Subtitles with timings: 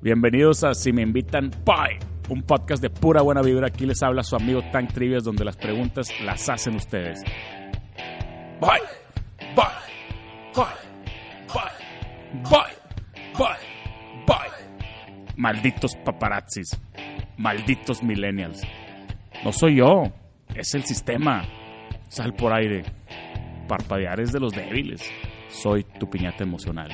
[0.00, 1.98] Bienvenidos a Si Me Invitan Bye,
[2.28, 3.66] un podcast de pura buena vibra.
[3.66, 7.24] Aquí les habla su amigo Tank Trivias, donde las preguntas las hacen ustedes.
[8.60, 8.70] Bye,
[9.56, 9.64] bye,
[10.54, 10.64] bye,
[11.52, 15.34] bye, bye, bye, bye.
[15.36, 16.80] Malditos paparazzis,
[17.36, 18.62] malditos millennials.
[19.44, 20.04] No soy yo,
[20.54, 21.44] es el sistema.
[22.08, 22.84] Sal por aire.
[23.66, 25.02] Parpadear es de los débiles.
[25.48, 26.88] Soy tu piñata emocional.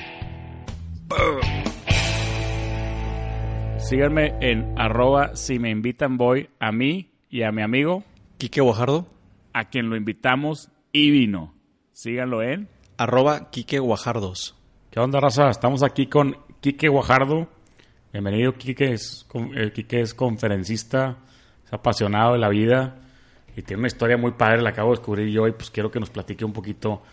[3.87, 8.03] Síganme en arroba si me invitan voy a mí y a mi amigo,
[8.37, 9.07] Quique Guajardo,
[9.53, 11.53] a quien lo invitamos y vino.
[11.91, 12.67] Síganlo en.
[12.97, 14.55] arroba Quique Guajardos.
[14.89, 15.49] ¿Qué onda, raza?
[15.49, 17.47] Estamos aquí con Quique Guajardo.
[18.11, 18.91] Bienvenido, Quique.
[18.93, 21.17] Es, eh, Quique es conferencista,
[21.65, 22.95] es apasionado de la vida
[23.55, 24.61] y tiene una historia muy padre.
[24.61, 27.03] La acabo de descubrir yo y pues quiero que nos platique un poquito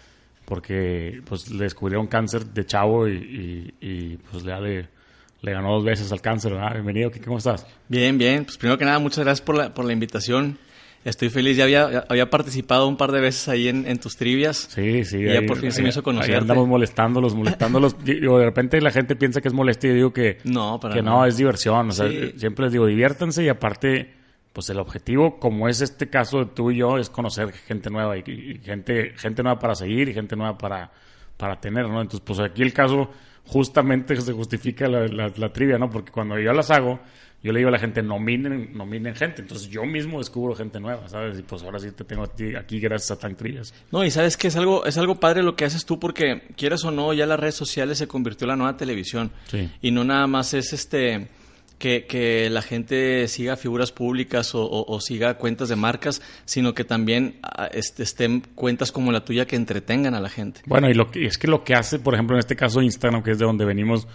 [0.46, 3.12] porque pues le descubrieron cáncer de chavo y,
[3.80, 4.88] y- y, pues le, le,
[5.42, 6.52] le ganó dos veces al cáncer.
[6.54, 6.72] ¿verdad?
[6.74, 7.26] Bienvenido, Quique.
[7.26, 7.66] ¿Cómo estás?
[7.88, 8.44] Bien, bien.
[8.44, 10.58] Pues primero que nada, muchas gracias por la, por la invitación.
[11.04, 11.56] Estoy feliz.
[11.56, 14.68] Ya había, ya había participado un par de veces ahí en, en tus trivias.
[14.70, 15.18] Sí, sí.
[15.18, 16.36] Y ya por fin se me hizo Ahí conocerte.
[16.36, 17.96] andamos molestándolos, molestándolos.
[18.04, 21.02] Digo, de repente la gente piensa que es molesto y digo que, No, para que
[21.02, 21.88] no, es diversión.
[21.88, 22.34] O sea, Sí.
[22.36, 24.14] siempre les digo, diviértanse y aparte,
[24.52, 28.16] pues el objetivo, como es este caso de tú y yo, es conocer gente nueva
[28.16, 30.92] y, y gente, gente nueva para seguir y gente nueva para,
[31.36, 32.00] para tener, ¿no?
[32.00, 33.10] Entonces, pues aquí el caso
[33.46, 35.90] justamente se justifica la, la- la trivia, ¿no?
[35.90, 37.00] Porque cuando yo las hago,
[37.42, 39.42] yo le digo a la gente, nominen, nominen gente.
[39.42, 41.38] Entonces yo mismo descubro gente nueva, ¿sabes?
[41.38, 43.36] Y pues ahora sí te tengo a ti aquí gracias a Tan.
[43.90, 46.84] No, y sabes que es algo, es algo padre lo que haces tú porque, quieras
[46.84, 49.32] o no, ya las redes sociales se convirtió en la nueva televisión.
[49.48, 49.68] Sí.
[49.82, 51.28] Y no nada más es este
[51.82, 57.40] que, que la gente siga figuras públicas o, siga cuentas de marcas, sino que también
[57.42, 60.60] ah, este, estén cuentas como la tuya que entretengan a la gente.
[60.66, 63.24] Bueno, y lo que, es que lo que hace, por ejemplo, en este caso Instagram,
[63.24, 64.06] que es de donde venimos,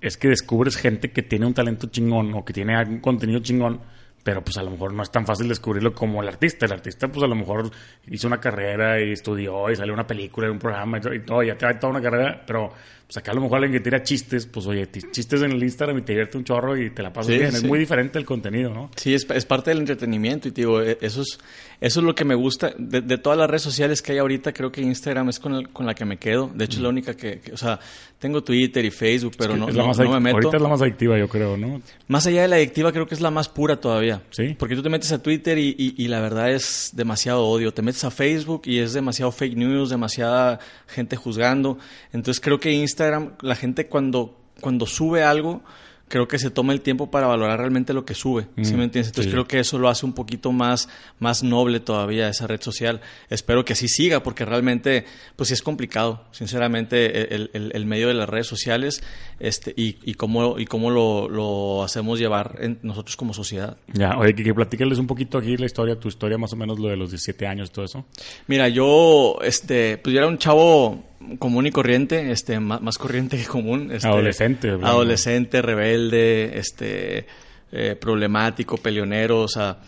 [0.00, 3.80] es que descubres gente que tiene un talento chingón o que tiene algún contenido chingón,
[4.24, 6.66] pero pues a lo mejor no es tan fácil descubrirlo como el artista.
[6.66, 7.70] El artista, pues a lo mejor
[8.10, 11.74] hizo una carrera y estudió y salió una película un programa y todo, ya trae
[11.74, 12.72] toda una carrera, pero
[13.06, 15.98] pues acá a lo mejor alguien que tira chistes, pues oye, chistes en el Instagram
[15.98, 17.48] y te divierte un chorro y te la pasas Sí, bien.
[17.54, 17.66] Es sí.
[17.66, 18.90] muy diferente el contenido, ¿no?
[18.96, 21.38] Sí, es, es parte del entretenimiento y te digo, eh, eso es,
[21.80, 22.72] eso es lo que me gusta.
[22.78, 25.68] De, de todas las redes sociales que hay ahorita, creo que Instagram es con, el-
[25.68, 26.50] con la que me quedo.
[26.54, 27.78] De hecho, es la única que, que- o sea,
[28.18, 30.36] tengo Twitter y Facebook, pero no, Es no- no me meto.
[30.36, 31.82] Ahorita es la más adictiva, yo creo, ¿no?
[32.08, 34.22] Más allá de la adictiva, creo que es la más pura todavía.
[34.30, 34.56] Sí.
[34.58, 37.74] Porque tú te metes a Twitter y, y- y la verdad es demasiado odio.
[37.74, 41.78] Te metes a Facebook y es demasiado fake news, demasiada gente juzgando.
[42.12, 45.62] Entonces creo que Instagram, la gente cuando, cuando sube algo,
[46.06, 48.42] creo que se toma el tiempo para valorar realmente lo que sube.
[48.62, 49.06] ¿Sí Mm, me entiendes?
[49.08, 49.30] Entonces sí.
[49.30, 50.88] creo que eso lo hace un poquito más,
[51.18, 53.00] más noble todavía esa red social.
[53.30, 58.08] Espero que así siga porque realmente, pues sí es complicado, sinceramente, el, el- el medio
[58.08, 59.02] de las redes sociales
[59.40, 63.78] este, y, y cómo, y cómo lo, lo hacemos llevar en- nosotros como sociedad.
[63.92, 66.78] Ya, oye, que, que platícales un poquito aquí la historia, tu historia más o menos,
[66.78, 68.04] lo de los 17 años, todo eso.
[68.46, 71.02] Mira, yo, este, pues yo era un chavo
[71.38, 73.90] común y corriente, este, más, más corriente que común.
[73.92, 74.70] Este, Adolescente.
[74.70, 77.26] Adolescente, rebelde, este,
[77.72, 79.78] eh, problemático, peleonero, o sea...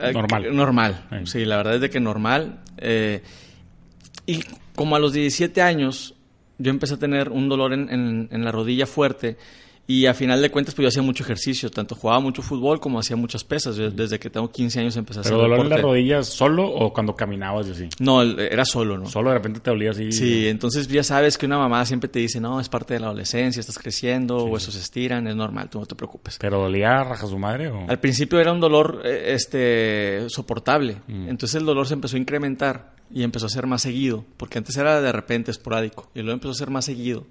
[0.00, 0.56] eh, Normal.
[0.56, 1.26] Normal, Sí.
[1.40, 2.60] sí, la verdad es de que normal.
[2.78, 3.22] eh,
[4.26, 4.40] y
[4.74, 6.14] como a los 17 años,
[6.58, 9.36] yo empecé a tener un dolor en, en- en la rodilla fuerte.
[9.86, 11.68] Y a final de cuentas, pues yo hacía mucho ejercicio.
[11.70, 13.76] Tanto jugaba mucho fútbol como hacía muchas pesas.
[13.76, 16.68] Yo Desde que tengo 15 años empecé a hacer ¿Pero dolor en las rodillas solo
[16.68, 17.88] o cuando caminabas y así?
[17.98, 19.06] No, era solo, ¿no?
[19.06, 20.12] Solo de repente te dolía así.
[20.12, 23.06] Sí, entonces ya sabes que una mamá siempre te dice, no, es parte de la
[23.06, 26.38] adolescencia, estás creciendo, huesos se estiran, es normal, tú no te preocupes.
[26.40, 27.84] ¿Pero dolía raja su madre o...?
[27.88, 31.28] Al principio era un dolor eh, este, soportable, Mm.
[31.28, 34.76] entonces el dolor se empezó a incrementar y empezó a ser más seguido, porque antes
[34.76, 37.26] era de repente esporádico, y luego empezó a ser más seguido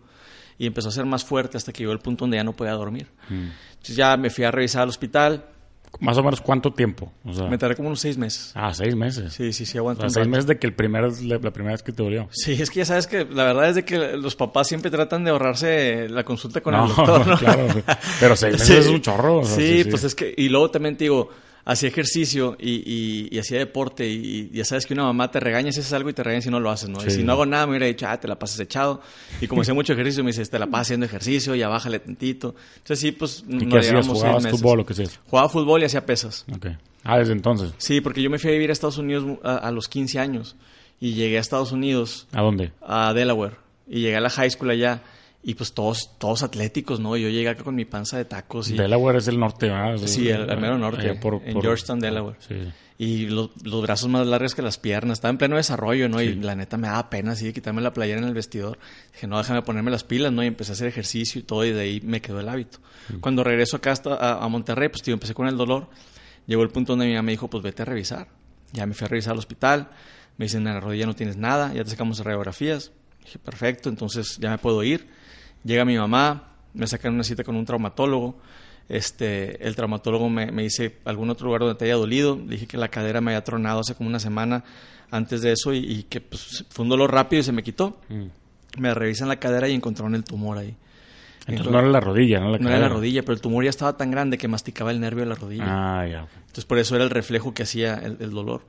[0.58, 2.74] y empezó a ser más fuerte hasta que llegó el punto donde ya no podía
[2.74, 3.08] dormir.
[3.30, 3.48] Mm.
[3.72, 5.46] Entonces ya me fui a revisar al hospital,
[6.00, 7.12] Más o menos cuánto tiempo?
[7.26, 8.52] O sea, me tardé como unos seis meses.
[8.56, 9.34] ah, seis meses.
[9.34, 10.30] Sí, sí, sí, O aguanté sea, seis rato.
[10.30, 12.28] meses de que el primer, la, la primera vez que te dolió.
[12.32, 15.24] Sí, es que ya sabes que la verdad es de que los papás siempre tratan
[15.26, 17.38] de ahorrarse la consulta con no, el doctor, ¿no?
[17.38, 17.68] claro.
[18.22, 18.74] Pero seis meses Sí.
[18.76, 19.40] es un chorro.
[19.40, 21.30] o sea, sí, pues es que, y luego también te digo,
[21.66, 25.80] hacía ejercicio y, y, hacía deporte y, ya sabes que una mamá te regaña si
[25.80, 27.06] haces algo y te regaña si no lo haces, ¿no?
[27.06, 29.02] Y si no hago nada me hubiera dicho, ah, te la pasas echado.
[29.40, 32.56] Y como hacía mucho ejercicio me dice, te la pasas haciendo ejercicio, ya bájale tantito.
[32.78, 34.08] Entonces sí, pues ¿Y qué hacías?
[34.08, 35.20] ¿Jugabas fútbol o qué hacías?
[35.28, 36.46] Jugaba fútbol y hacía pesas.
[36.54, 36.68] Ok.
[37.04, 37.74] Ah, desde entonces.
[37.78, 40.56] Sí, porque yo me fui a vivir a Estados Unidos a, a los 15 años
[41.00, 42.28] y llegué a Estados Unidos.
[42.32, 42.72] ¿A dónde?
[42.82, 43.56] A Delaware.
[43.88, 45.02] Y llegué a la high school allá
[45.44, 47.18] y pues todos, todos atléticos, ¿no?
[47.18, 48.70] Yo llegué acá con mi panza de tacos.
[48.70, 48.74] Y...
[48.74, 49.98] Delaware es el norte, ¿verdad?
[50.06, 52.38] Sí, el, mero norte, en Georgetown, Delaware.
[52.40, 52.56] Sí.
[53.00, 53.50] Y los,
[53.82, 55.18] brazos más largos que las piernas.
[55.18, 56.22] Estaba en pleno desarrollo, ¿no?
[56.22, 58.78] Y la neta me daba pena así de quitarme la playera en el vestidor.
[59.14, 60.44] Dije, no, déjame ponerme las pilas, ¿no?
[60.44, 62.78] Y empecé a hacer ejercicio y todo, y de ahí me quedó el hábito.
[63.10, 63.16] Mm.
[63.20, 65.90] Cuando regreso acá hasta, a, Monterrey, pues tío, empecé con el dolor.
[66.46, 68.28] Llegó el punto donde mi mamá me dijo, pues vete a revisar.
[68.72, 69.90] Ya me fui a revisar al hospital.
[70.38, 72.92] Me dicen, en la rodilla no tienes nada, ya te sacamos radiografías.
[73.24, 75.08] Dije, perfecto, entonces ya me puedo ir.
[75.64, 76.44] Llega mi mamá,
[76.74, 78.36] me sacan una cita con un traumatólogo.
[78.90, 82.36] Este, el traumatólogo me, dice algún otro lugar donde te haya dolido.
[82.36, 84.64] dije que la cadera me había tronado hace como una semana
[85.12, 87.98] antes de eso y, que pues, fue un dolor rápido y se me quitó.
[88.10, 88.26] Mm.
[88.80, 90.76] Me revisan la cadera y encontraron el tumor ahí.
[91.48, 92.52] Entonces, no era la rodilla, ¿no?
[92.52, 95.00] La no era la rodilla, pero el tumor ya estaba tan grande que masticaba el
[95.00, 95.66] nervio de la rodilla.
[95.68, 96.28] Ah, ya.
[96.40, 98.62] Entonces por eso era el reflejo que hacía el dolor.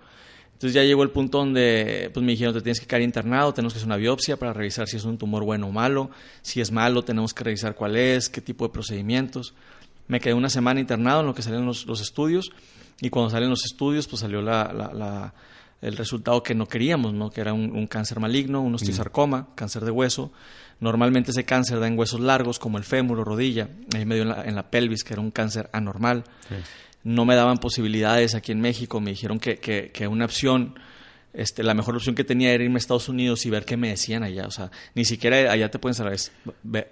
[0.62, 3.72] Entonces ya llegó el punto donde pues, me dijeron, te tienes que quedar internado, tenemos
[3.72, 6.10] que hacer una biopsia para revisar si es un tumor bueno o malo.
[6.40, 9.54] Si es malo, tenemos que revisar cuál es, qué tipo de procedimientos.
[10.06, 12.52] Me quedé una semana internado en lo que salen los, estudios
[13.00, 15.34] y cuando salen los estudios pues salió la,
[15.80, 17.30] el resultado que no queríamos, ¿no?
[17.30, 20.30] que era un, cáncer maligno, un osteosarcoma, cáncer de hueso.
[20.78, 24.54] Normalmente ese cáncer da en huesos largos como el fémur o rodilla, ahí medio en
[24.54, 26.22] la, pelvis, que era un cáncer anormal
[27.04, 30.78] no me daban posibilidades aquí en México, me dijeron que, que, una opción,
[31.32, 33.88] este, la mejor opción que tenía era irme a Estados Unidos y ver qué me
[33.88, 36.18] decían allá, o sea, ni siquiera allá te pueden saber,
[36.62, 36.86] ve,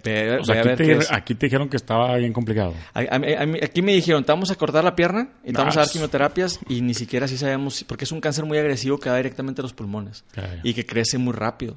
[1.09, 2.73] aquí, te, dijeron que estaba bien complicado.
[2.93, 6.59] aquí me dijeron, te vamos a cortar la pierna y te vamos a dar quimioterapias
[6.67, 9.63] y ni siquiera así sabemos, porque es un cáncer muy agresivo que va directamente a
[9.63, 10.25] los pulmones
[10.63, 11.75] y que crece muy rápido.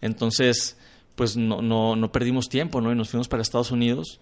[0.00, 0.76] Entonces,
[1.14, 2.92] pues no, no, no perdimos tiempo, ¿no?
[2.92, 4.20] Y nos fuimos para Estados Unidos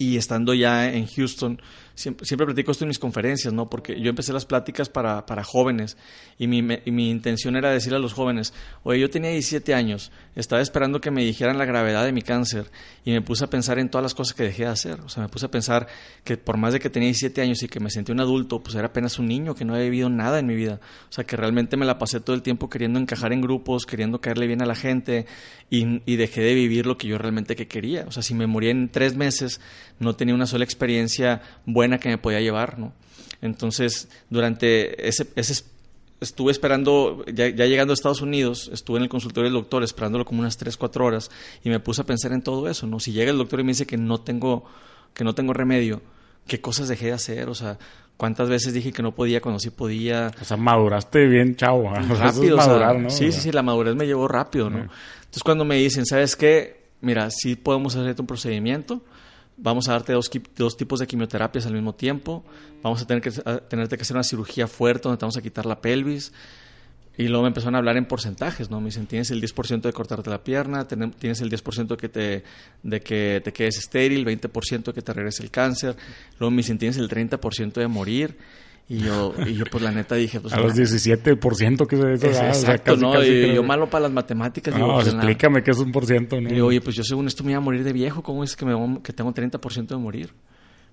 [0.00, 1.60] y estando ya en Houston,
[2.00, 3.68] siempre, siempre platico esto en mis conferencias, ¿no?
[3.68, 5.96] Porque yo empecé las pláticas para, para jóvenes
[6.38, 10.62] y mi, mi, intención era decirle a los jóvenes, oye, yo tenía 17 años, estaba
[10.62, 12.70] esperando que me dijeran la gravedad de mi cáncer
[13.04, 15.00] y me puse a pensar en todas las cosas que dejé de hacer.
[15.00, 15.86] O sea, me puse a pensar
[16.24, 18.74] que por más de que tenía 17 años y que me sentí un adulto, pues
[18.74, 20.80] era apenas un niño que no había vivido nada en mi vida.
[21.08, 24.20] O sea, que realmente me la pasé todo el tiempo queriendo encajar en grupos, queriendo
[24.20, 25.26] caerle bien a la gente
[25.68, 28.04] y, y dejé de vivir lo que yo realmente que quería.
[28.06, 29.60] O sea, si me morí en tres meses,
[29.98, 32.92] no tenía una sola experiencia buena que me podía llevar, ¿no?
[33.42, 35.64] Entonces, durante ese, ese
[36.20, 40.40] estuve esperando, ya, llegando a Estados Unidos, estuve en el consultorio del doctor esperándolo como
[40.40, 41.30] unas 3, 4 horas
[41.64, 43.00] y me puse a pensar en todo eso, ¿no?
[43.00, 44.64] Si llega el doctor y me dice que no tengo,
[45.14, 46.02] que no tengo remedio,
[46.46, 47.48] ¿qué cosas dejé de hacer?
[47.48, 47.78] O sea,
[48.16, 50.30] ¿cuántas veces dije que no podía cuando sí podía?
[50.40, 51.90] O sea, maduraste bien, chavo.
[51.94, 53.10] Rápido, ¿no?
[53.10, 54.78] Sí, sí, sí, la madurez me llevó rápido, ¿no?
[54.78, 56.80] Entonces cuando me dicen, ¿sabes qué?
[57.00, 59.00] Mira, sí podemos hacerte un procedimiento,
[59.60, 62.44] vamos a darte dos, tipos de quimioterapias al mismo tiempo,
[62.82, 65.66] vamos a tener que tenerte que hacer una cirugía fuerte donde te vamos a quitar
[65.66, 66.32] la pelvis.
[67.18, 68.80] Y luego me empezaron a hablar en porcentajes, ¿no?
[68.80, 72.44] Me dicen, tienes el 10% de cortarte la pierna, tienes el 10% que te,
[72.82, 75.96] de que te quedes estéril, 20% de que te regrese el cáncer.
[76.38, 78.38] Luego me dicen, tienes el 30% de morir.
[78.92, 80.52] Y yo, y yo pues la neta dije, pues...
[80.52, 82.44] A los 17% que es eso.
[82.44, 83.24] exacto, ¿no?
[83.24, 84.76] y yo malo para las matemáticas.
[84.76, 86.52] No, pues, explícame qué es un por ciento, ¿no?
[86.52, 88.66] Y oye, pues yo según esto me iba a morir de viejo, ¿cómo es que,
[88.66, 90.34] me, que tengo 30% de morir?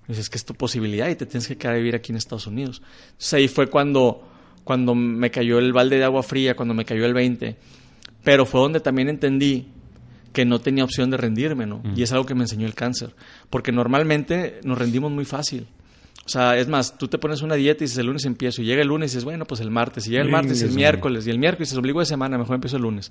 [0.06, 2.12] Y dices, es que es tu posibilidad y te tienes que quedar a vivir aquí
[2.12, 2.84] en Estados Unidos.
[3.08, 4.22] Entonces ahí fue cuando,
[4.64, 7.58] cuando me cayó el balde de agua fría, cuando me cayó el 20.
[8.24, 9.70] Pero fue donde también entendí
[10.34, 11.80] que no tenía opción de rendirme, ¿no?
[11.80, 11.94] Mm.
[11.96, 13.16] Y es algo que me enseñó el cáncer.
[13.50, 15.66] Porque normalmente nos rendimos muy fácil.
[16.28, 18.66] O sea, es más, tú te pones una dieta y dices el lunes empiezo y
[18.66, 20.72] llega el lunes y dices, bueno, pues el martes, y llega el martes y el
[20.72, 23.10] miércoles, y el miércoles se obligó de semana, mejor empiezo el lunes.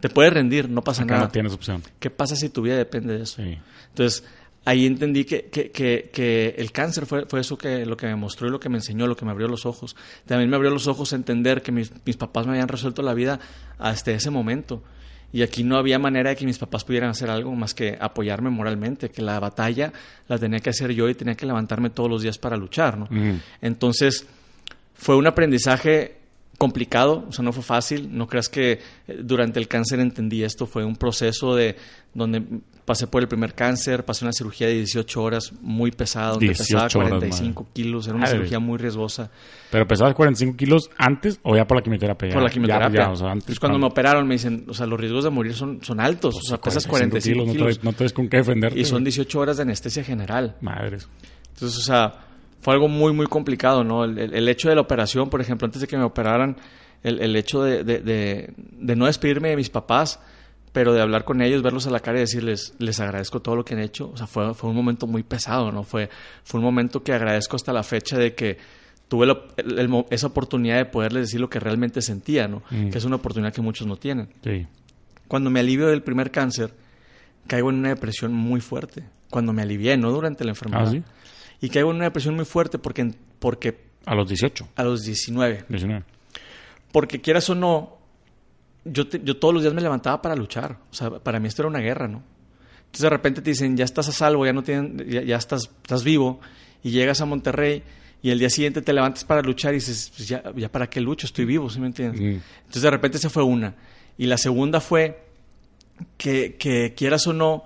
[0.00, 1.20] Te puedes rendir, no pasa nada.
[1.20, 1.80] No tienes opción.
[2.00, 3.40] ¿Qué pasa si tu vida depende de eso?
[3.40, 4.24] Entonces,
[4.64, 8.48] ahí entendí que, que, que, el cáncer fue, fue, eso que lo que me mostró
[8.48, 9.94] y lo que me enseñó, lo que me abrió los ojos.
[10.26, 13.14] También me abrió los ojos a entender que mis, mis papás me habían resuelto la
[13.14, 13.38] vida
[13.78, 14.82] hasta ese momento.
[15.32, 18.50] Y aquí no había manera de que mis papás pudieran hacer algo más que apoyarme
[18.50, 19.92] moralmente, que la batalla
[20.28, 23.08] la tenía que hacer yo y tenía que levantarme todos los días para luchar, ¿no?
[23.60, 24.26] Entonces,
[24.94, 26.16] fue un aprendizaje
[26.58, 30.66] complicado, o sea, no fue fácil, no creas que eh, durante el cáncer entendí esto,
[30.66, 31.76] fue un proceso de
[32.14, 32.42] donde
[32.86, 36.88] pasé por el primer cáncer, pasé una cirugía de 18 horas muy pesada, donde pesaba
[37.10, 39.30] 45 kilos, era una cirugía muy riesgosa.
[39.70, 42.32] ¿Pero pesabas 45 kilos antes o ya por la quimioterapia?
[42.32, 43.06] Por la quimioterapia.
[43.30, 46.36] antes, cuando me operaron me dicen, o sea, los riesgos de morir son, son altos,
[46.36, 47.84] o sea, pesas 45 kilos.
[47.84, 48.78] No, tienes, con qué defenderte.
[48.80, 50.56] Y son 18 horas de anestesia general.
[50.62, 51.08] Madres.
[51.54, 52.14] Entonces, o sea,
[52.60, 54.04] fue algo muy, muy complicado, ¿no?
[54.04, 56.56] El, el- el hecho de la operación, por ejemplo, antes de que me operaran,
[57.02, 60.20] el, el hecho de, de- de- de no despedirme de mis papás,
[60.76, 63.64] pero de hablar con ellos, verlos a la cara y decirles, les agradezco todo lo
[63.64, 65.84] que han hecho, o sea, fue, fue un momento muy pesado, ¿no?
[65.84, 66.10] Fue,
[66.44, 68.58] fue un momento que agradezco hasta la fecha de que
[69.08, 72.62] tuve la- el- el mo- esa oportunidad de poderles decir lo que realmente sentía, ¿no?
[72.70, 72.90] Mm.
[72.90, 74.28] Que es una oportunidad que muchos no tienen.
[74.44, 74.66] Sí.
[75.28, 76.74] Cuando me alivio del primer cáncer,
[77.46, 79.04] caigo en una depresión muy fuerte.
[79.30, 80.88] Cuando me alivié, no durante la enfermedad.
[80.88, 81.02] Ah, ¿sí?
[81.62, 85.64] Y caigo en una depresión muy fuerte porque, porque A los 18, a los 19,
[85.70, 86.04] 19.
[86.92, 87.95] porque quieras o no,
[88.92, 90.78] yo, te- yo todos los días me levantaba para luchar.
[90.90, 92.22] O sea, para mí esto era una guerra, ¿no?
[92.78, 95.62] Entonces de repente te dicen, ya estás a salvo, ya no tienen, ya, ya estás,
[95.82, 96.40] estás vivo,
[96.82, 97.82] y llegas a Monterrey,
[98.22, 101.00] y el día siguiente te levantas para luchar y dices, pues ya, ya para qué
[101.00, 102.20] lucho, estoy vivo, ¿sí me entiendes?
[102.20, 102.40] Mm.
[102.60, 103.74] Entonces de repente esa fue una.
[104.18, 105.22] Y la segunda fue
[106.16, 107.64] que, que quieras o no,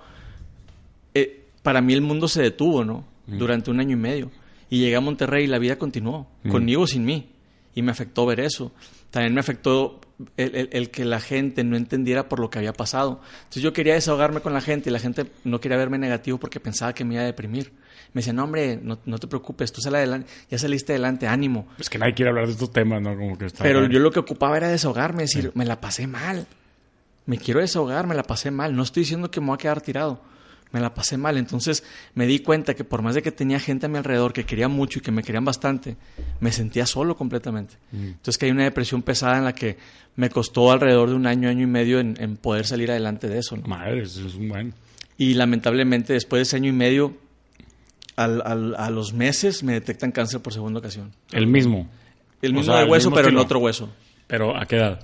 [1.15, 3.05] eh, para mí el mundo se detuvo, ¿no?
[3.27, 4.31] Durante un año y medio.
[4.69, 6.51] Y llegué a Monterrey y la vida continuó, Mm.
[6.51, 7.31] conmigo sin mí.
[7.75, 8.73] Y me afectó ver eso.
[9.11, 10.01] También me afectó
[10.37, 13.21] el, el- el que la gente no entendiera por lo que había pasado.
[13.41, 16.61] Entonces yo quería desahogarme con la gente y la gente no quería verme negativo porque
[16.61, 17.73] pensaba que me iba a deprimir.
[18.13, 21.69] Me decían, no, hombre, no, no te preocupes, tú sal adelante, ya saliste adelante, ánimo.
[21.79, 23.17] Es que nadie quiere hablar de estos temas, ¿no?
[23.17, 26.47] Como que está Pero yo lo que ocupaba era desahogarme, decir, me la pasé mal.
[27.27, 28.75] Me quiero desahogar, me la pasé mal.
[28.75, 30.21] No estoy diciendo que me voy a quedar tirado.
[30.73, 31.37] Me la pasé mal.
[31.37, 31.83] Entonces
[32.15, 34.69] me di cuenta que por más de que tenía gente a mi alrededor que quería
[34.69, 35.97] mucho y que me querían bastante,
[36.41, 37.75] me sentía solo completamente.
[37.93, 39.79] Entonces que hay una depresión pesada en la que
[40.17, 43.39] me costó alrededor de un año, año y medio en, en poder salir adelante de
[43.39, 43.57] eso.
[43.57, 43.67] ¿no?
[43.67, 44.75] Madre, eso es un buen.
[45.19, 47.17] Y lamentablemente después de ese año y medio,
[48.17, 51.13] al- al- a los meses me detectan cáncer por segunda ocasión.
[51.33, 51.89] El mismo.
[52.43, 53.91] El O mismo sea, de hueso, mismo pero en otro hueso.
[54.27, 55.01] Pero ¿a qué edad?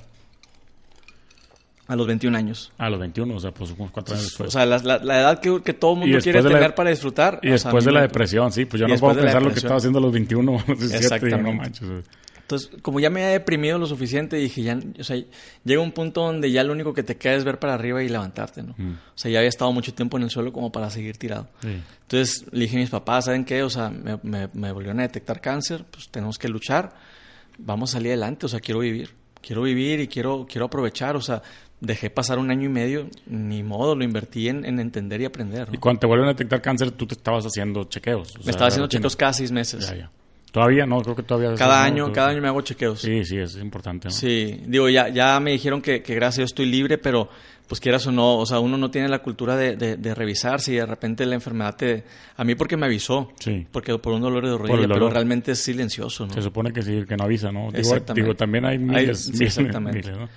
[1.88, 2.72] A los 21 años.
[2.78, 4.48] A los 21, o sea, pues unos cuatro años después.
[4.48, 6.90] O sea, la, la- la edad que, que todo el mundo quiere la- tener para
[6.90, 7.38] disfrutar.
[7.42, 9.76] y sea, después de la depresión, sí, pues yo no puedo pensar lo que estaba
[9.76, 11.88] haciendo a los 21 o a los 17, digo, no manches.
[11.88, 12.02] güey.
[12.40, 15.20] Entonces, como ya me había deprimido lo suficiente, dije, ya, o sea,
[15.64, 18.08] llega un punto donde ya lo único que te queda es ver para arriba y
[18.08, 18.72] levantarte, ¿no?
[18.78, 18.92] Mm.
[18.92, 21.48] O sea, ya había estado mucho tiempo en el suelo como para seguir tirado.
[21.60, 21.82] Sí.
[22.02, 23.64] Entonces le dije a mis papás, ¿saben qué?
[23.64, 26.92] O sea, me, me, me volvieron a detectar cáncer, pues tenemos que luchar,
[27.58, 31.20] vamos a salir adelante, o sea, quiero vivir, quiero vivir y quiero, quiero aprovechar, o
[31.20, 31.42] sea,
[31.80, 35.68] dejé pasar un año y medio, ni modo, lo invertí en, en entender y aprender,
[35.68, 35.74] ¿no?
[35.74, 38.34] Y cuando te vuelven a detectar cáncer, tú te estabas haciendo chequeos.
[38.34, 39.88] o Me sea, estaba haciendo chequeos cada seis meses.
[39.90, 40.10] Ya, ya.
[40.52, 41.54] Todavía no, creo que todavía.
[41.54, 43.00] Cada año, creo- cada año me hago chequeos.
[43.00, 44.08] Sí, sí, es importante.
[44.08, 44.12] ¿no?
[44.14, 47.28] Sí, digo, ya, ya me dijeron que, que gracias a Dios estoy libre, pero
[47.68, 50.72] pues quieras o no, o sea, uno no tiene la cultura de, de, de revisarse
[50.72, 52.04] y de repente la enfermedad te...
[52.36, 53.66] A mí porque me avisó, Sí.
[53.72, 56.32] porque por un dolor de rodilla, pero realmente es silencioso, ¿no?
[56.32, 57.66] Se supone que sí, que no avisa, ¿no?
[57.66, 58.22] Digo, Exactamente.
[58.22, 59.98] digo, también hay miles, sí, miles, exactamente.
[60.10, 60.28] miles, ¿no?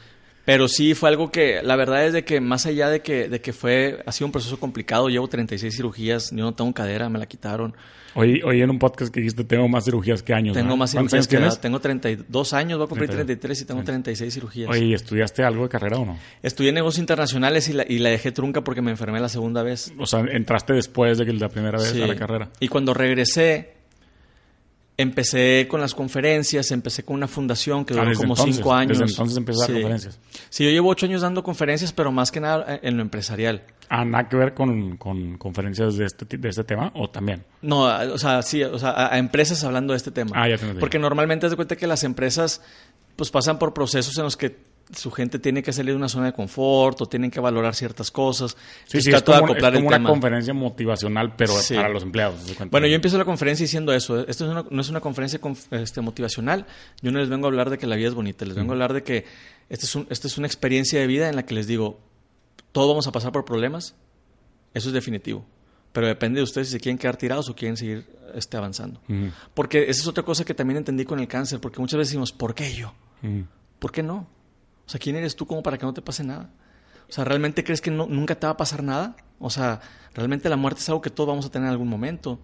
[0.52, 3.40] Pero sí fue algo que, la verdad es de que más allá de que, de
[3.40, 7.20] que fue, ha sido un proceso complicado, llevo 36 cirugías, yo no tengo cadera, me
[7.20, 7.76] la quitaron,
[8.16, 10.56] Oí, oí en un podcast que dijiste, tengo más cirugías que años.
[10.56, 10.78] tengo ¿no?
[10.78, 11.62] más ¿Cuántos cirugías años que tienes?
[11.62, 13.40] tengo 32 años, voy a cumplir 32.
[13.40, 14.70] 33 y tengo 36 cirugías.
[14.72, 16.18] Oye, ¿y ¿estudiaste algo de carrera o no?
[16.42, 19.94] Estudié negocios internacionales y la, y la dejé trunca porque me enfermé la segunda vez.
[20.00, 22.02] O sea, entraste después de que la primera vez Sí.
[22.02, 22.50] a la carrera.
[22.60, 23.74] Y cuando regresé,
[25.02, 29.00] empecé con las conferencias, empecé con una fundación que Ah, duró como entonces, cinco años.
[29.00, 30.20] desde entonces empecé a dar conferencias.
[30.50, 33.64] Sí, yo llevo ocho años dando conferencias, pero más que nada eh, en lo empresarial.
[33.90, 37.44] Ah, nada que ver con, con conferencias de este, de este tema, o también.
[37.62, 40.32] No, o sea, sí, o sea, a, a empresas hablando de este tema.
[40.36, 40.66] Ah, ya te.
[40.76, 42.62] Porque normalmente haz de cuenta que las empresas
[43.16, 44.56] pues pasan por procesos en los que
[44.92, 48.10] su gente tiene que salir de una zona de confort o tienen que valorar ciertas
[48.12, 48.58] cosas.
[48.86, 50.10] Sí, sí, es como, es como una tema.
[50.10, 51.76] conferencia motivacional, pero Sí.
[51.76, 52.42] para los empleados.
[52.72, 54.20] Bueno, yo empiezo la conferencia diciendo eso.
[54.28, 56.66] Esto es una- no es una conferencia conf- este, motivacional.
[57.02, 58.46] Yo no les vengo a hablar de que la vida es bonita.
[58.46, 59.26] Les vengo a hablar de que
[59.70, 62.00] esta es, un- esta es una experiencia de vida en la que les digo,
[62.72, 63.96] todos vamos a pasar por problemas.
[64.74, 65.46] Eso es definitivo.
[65.92, 69.02] Pero depende de ustedes si se quieren quedar tirados o quieren seguir este, avanzando.
[69.54, 71.60] Porque esa es otra cosa que también entendí con el cáncer.
[71.60, 72.94] Porque muchas veces decimos, ¿por qué yo?
[73.80, 74.28] ¿Por qué no?
[74.90, 76.50] O sea, ¿quién eres tú como para que no te pase nada?
[77.08, 79.16] O sea, ¿realmente crees que nunca te va a pasar nada?
[79.38, 79.82] O sea,
[80.16, 82.40] ¿realmente la muerte es algo que todos vamos a tener en algún momento?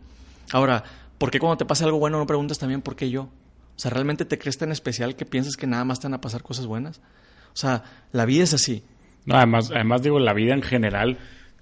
[0.51, 0.83] Ahora,
[1.17, 3.23] ¿por qué cuando te pasa algo bueno no preguntas también por qué yo?
[3.23, 6.21] O sea, ¿realmente te crees tan especial que piensas que nada más te van a
[6.21, 6.99] pasar cosas buenas?
[7.47, 8.83] O sea, la vida es así.
[9.25, 11.17] No, además, además digo, la vida en general,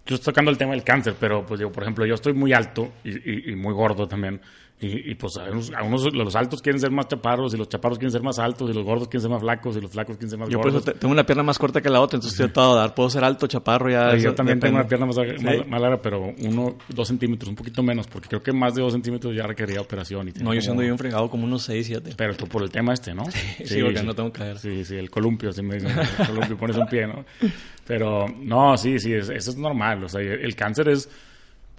[0.05, 2.51] yo estoy tocando el tema del cáncer, pero pues digo, por ejemplo, yo estoy muy
[2.51, 4.41] alto y muy gordo también.
[4.83, 7.69] Y, y, pues a unos, a unos los altos quieren ser más chaparros y los
[7.69, 10.17] chaparros quieren ser más altos y los gordos quieren ser más flacos y los flacos
[10.17, 10.83] quieren ser más Yo por gordos.
[10.83, 12.93] eso te- tengo una pierna más corta que la otra, entonces estoy tratado de dar.
[12.93, 14.09] Puedo ser alto, chaparro, ya.
[14.11, 15.45] Eso yo también tengo una pierna más, Sí.
[15.69, 18.91] más, larga, pero uno, dos centímetros, un poquito menos, porque creo que más de dos
[18.91, 20.27] centímetros ya requería operación.
[20.27, 22.11] Y No, yo siendo bien fregado como unos 6, 7.
[22.17, 23.23] Pero tú por el tema este, ¿no?
[23.63, 24.59] Sí, porque no tengo cadera.
[24.59, 27.23] Sí, sí, el columpio, así me dicen, el columpio, pones un pie, ¿no?
[27.85, 31.09] Pero, no, sí, sí, es- eso es normal, o sea, el cáncer es,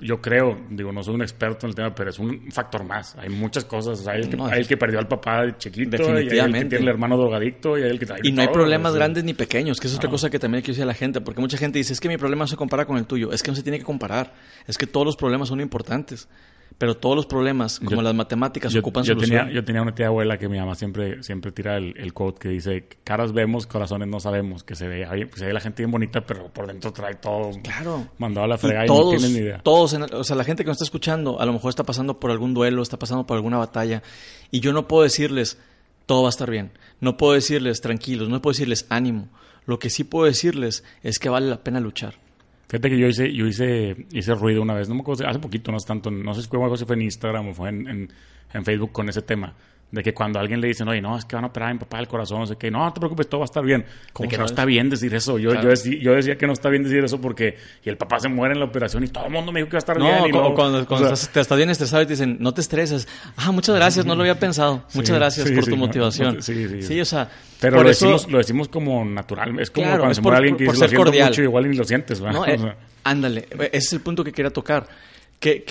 [0.00, 3.16] yo creo, digo, no soy un experto en el tema, pero es un factor más.
[3.16, 4.06] Hay muchas cosas.
[4.06, 6.14] Hay el que, No, hay el que perdió al papá de chiquito, y hay el
[6.14, 6.68] que Definitivamente.
[6.68, 9.80] tiene el hermano drogadicto, y hay el que Y no hay problemas grandes ni pequeños,
[9.80, 10.12] que es otra No.
[10.12, 12.16] cosa que también quiero decir a la gente, porque mucha gente dice, es que mi
[12.16, 14.34] problema no se compara con el tuyo, es que no se tiene que comparar,
[14.66, 16.28] es que todos los problemas son importantes,
[16.76, 19.38] pero todos los problemas, como Yo- las matemáticas, Yo, ocupan yo solución.
[19.46, 22.40] tenía, yo tenía una tía abuela que mi mamá siempre, siempre tira el, el quote
[22.40, 25.82] que dice, caras vemos, corazones no sabemos, que se ve, pues, se ve la gente
[25.82, 28.08] bien bonita, pero por dentro trae todo Claro.
[28.18, 29.58] mandado a la fregada y, todos, no tienen ni idea.
[29.62, 32.18] todos, en o sea, la gente que nos está escuchando, a lo mejor está pasando
[32.18, 34.02] por algún duelo, está pasando por alguna batalla,
[34.50, 35.58] y yo no puedo decirles,
[36.06, 36.72] todo va a estar bien.
[37.00, 39.28] No puedo decirles, tranquilos, no puedo decirles, ánimo.
[39.66, 42.16] Lo que sí puedo decirles es que vale la pena luchar.
[42.68, 45.70] Fíjate que yo hice, yo hice, hice ruido una vez, no me acuerdo, hace poquito,
[45.70, 48.08] no es tanto, no sé si fue, si fue en Instagram o fue en, en-
[48.52, 49.52] en Facebook con ese tema.
[49.94, 51.78] De que cuando alguien le dicen, oye, no, es que van a operar a mi
[51.78, 53.82] papá del corazón, no sé qué, no, no te preocupes, todo va a estar bien.
[53.82, 55.38] De ¿Cómo que no está bien decir eso.
[55.38, 55.68] Yo, Claro.
[55.68, 58.28] yo, decí- yo decía que no está bien decir eso porque, y el papá se
[58.28, 60.06] muere en la operación y todo el mundo me dijo que va a estar No,
[60.06, 60.26] bien.
[60.26, 62.52] y luego- cuando, o cuando sea, estás, te estás bien estresado y te dicen, no
[62.52, 63.06] te estreses.
[63.36, 64.82] Ah, muchas gracias, no lo había pensado.
[64.94, 66.34] Muchas gracias sí, por sí, tu no, motivación.
[66.36, 67.00] no, sí, sí.
[67.00, 69.56] o sea, Pero lo, eso- decimos, lo decimos como natural.
[69.60, 71.28] Es como Claro, cuando es se por- muere alguien que dice, lo siento cordial.
[71.28, 72.20] mucho igual ni lo sientes.
[72.20, 72.34] ¿verdad?
[72.34, 74.88] No, O eh, sea, ándale, ese es el punto que quería tocar.
[75.38, 75.62] Que,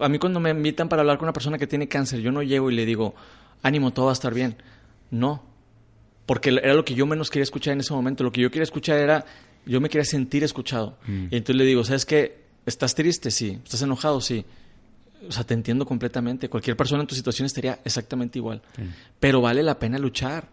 [0.00, 2.42] a mí cuando me invitan para hablar con una persona que tiene cáncer, yo no
[2.42, 3.14] llego y le digo,
[3.62, 4.56] ánimo, todo va a estar bien.
[5.10, 5.42] No,
[6.26, 8.24] porque era lo que yo menos quería escuchar en ese momento.
[8.24, 9.24] Lo que yo quería escuchar era,
[9.64, 10.96] yo me quería sentir escuchado.
[11.06, 11.26] Mm.
[11.30, 12.38] Y entonces le digo, ¿sabes qué?
[12.66, 13.30] ¿Estás triste?
[13.30, 13.58] Sí.
[13.64, 14.20] ¿Estás enojado?
[14.20, 14.44] Sí.
[15.28, 16.48] O sea, te entiendo completamente.
[16.48, 18.60] Cualquier persona en tu situación estaría exactamente igual.
[19.20, 20.48] Pero vale la pena luchar.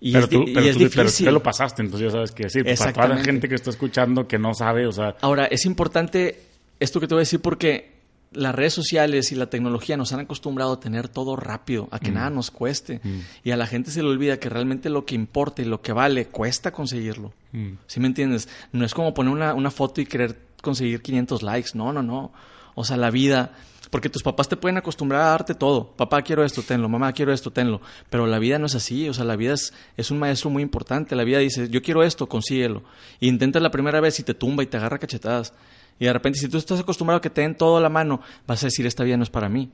[0.00, 1.26] Y pero es, tú, y pero es tú- pero tú difícil.
[1.26, 2.64] ya lo pasaste, entonces ya sabes qué decir.
[2.64, 5.64] Pues para toda la gente que está escuchando que no sabe, o sea, Ahora, es
[5.64, 6.40] importante
[6.78, 7.95] esto que te voy a decir porque
[8.36, 12.10] las redes sociales y la tecnología nos han acostumbrado a tener todo rápido, a que
[12.10, 13.00] nada nos cueste.
[13.42, 15.92] Y a la gente se le olvida que realmente lo que importa y lo que
[15.92, 17.32] vale cuesta conseguirlo.
[17.52, 18.48] mm, ¿Sí me entiendes?
[18.72, 21.70] No es como poner una, una foto y querer conseguir 500 likes.
[21.74, 22.32] No, no, no.
[22.74, 23.52] O sea, la vida...
[23.88, 25.92] Porque tus papás te pueden acostumbrar a darte todo.
[25.92, 26.88] Papá, quiero esto, tenlo.
[26.88, 27.80] Mamá, quiero esto, tenlo.
[28.10, 29.08] Pero la vida no es así.
[29.08, 31.14] O sea, la vida es, es un maestro muy importante.
[31.14, 32.82] La vida dice, yo quiero esto, consíguelo.
[33.20, 35.54] Y intentas la primera vez y te tumba y te agarra cachetadas.
[35.98, 38.62] Y de repente, si tú estás acostumbrado a que te den todo la mano, vas
[38.62, 39.70] a decir, esta vida no es para mí.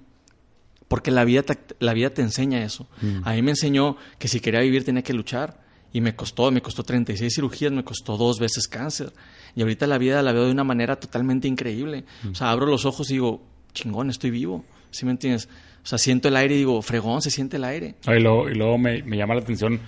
[0.88, 2.86] Porque la vida te, la vida te enseña eso.
[3.24, 5.60] A mí me enseñó que si quería vivir tenía que luchar.
[5.94, 9.12] Y me costó, me costó 36 cirugías, me costó dos veces cáncer.
[9.54, 12.04] Y ahorita la vida la veo de una manera totalmente increíble.
[12.30, 14.64] O sea, abro los ojos y digo, chingón, estoy vivo.
[14.90, 15.48] ¿Sí me entiendes?
[15.82, 17.96] O sea, siento el aire y digo, fregón, se siente el aire.
[18.06, 19.80] y luego, y luego me, me llama la atención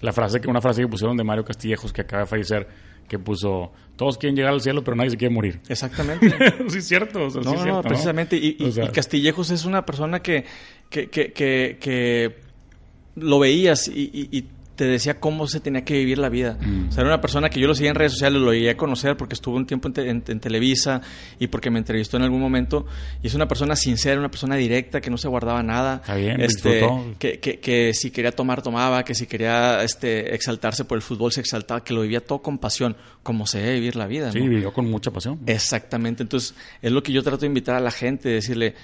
[0.00, 2.68] la frase que una frase que pusieron de Mario Castillejos que acaba de fallecer,
[3.10, 5.60] que puso, todos quieren llegar al cielo, pero nadie se quiere morir.
[5.68, 6.30] Exactamente.
[6.68, 7.24] sí, es cierto.
[7.26, 8.36] o sea, sí No, es no, cierto, precisamente.
[8.36, 10.44] Y, y- O sea, y Castillejos es una persona que,
[10.88, 12.36] que, que, que, que
[13.16, 14.44] lo veías y- y
[14.80, 16.56] te decía cómo se tenía que vivir la vida.
[16.58, 16.88] Mm.
[16.88, 18.76] O sea, era una persona que yo lo seguía en redes sociales, lo llegué a
[18.78, 21.02] conocer porque estuvo un tiempo en, te- en- en Televisa
[21.38, 22.86] y porque me entrevistó en algún momento.
[23.22, 25.96] Y es una persona sincera, una persona directa, que no se guardaba nada.
[25.96, 26.88] Está bien, este,
[27.18, 31.30] que, que, que si quería tomar, tomaba, que si quería este, exaltarse por el fútbol,
[31.30, 34.32] se exaltaba, que lo vivía todo con pasión, como se debe vivir la vida.
[34.32, 34.48] sí, ¿no?
[34.48, 35.38] vivió con mucha pasión.
[35.46, 36.22] Exactamente.
[36.22, 38.74] Entonces, es lo que yo trato de invitar a la gente, decirle,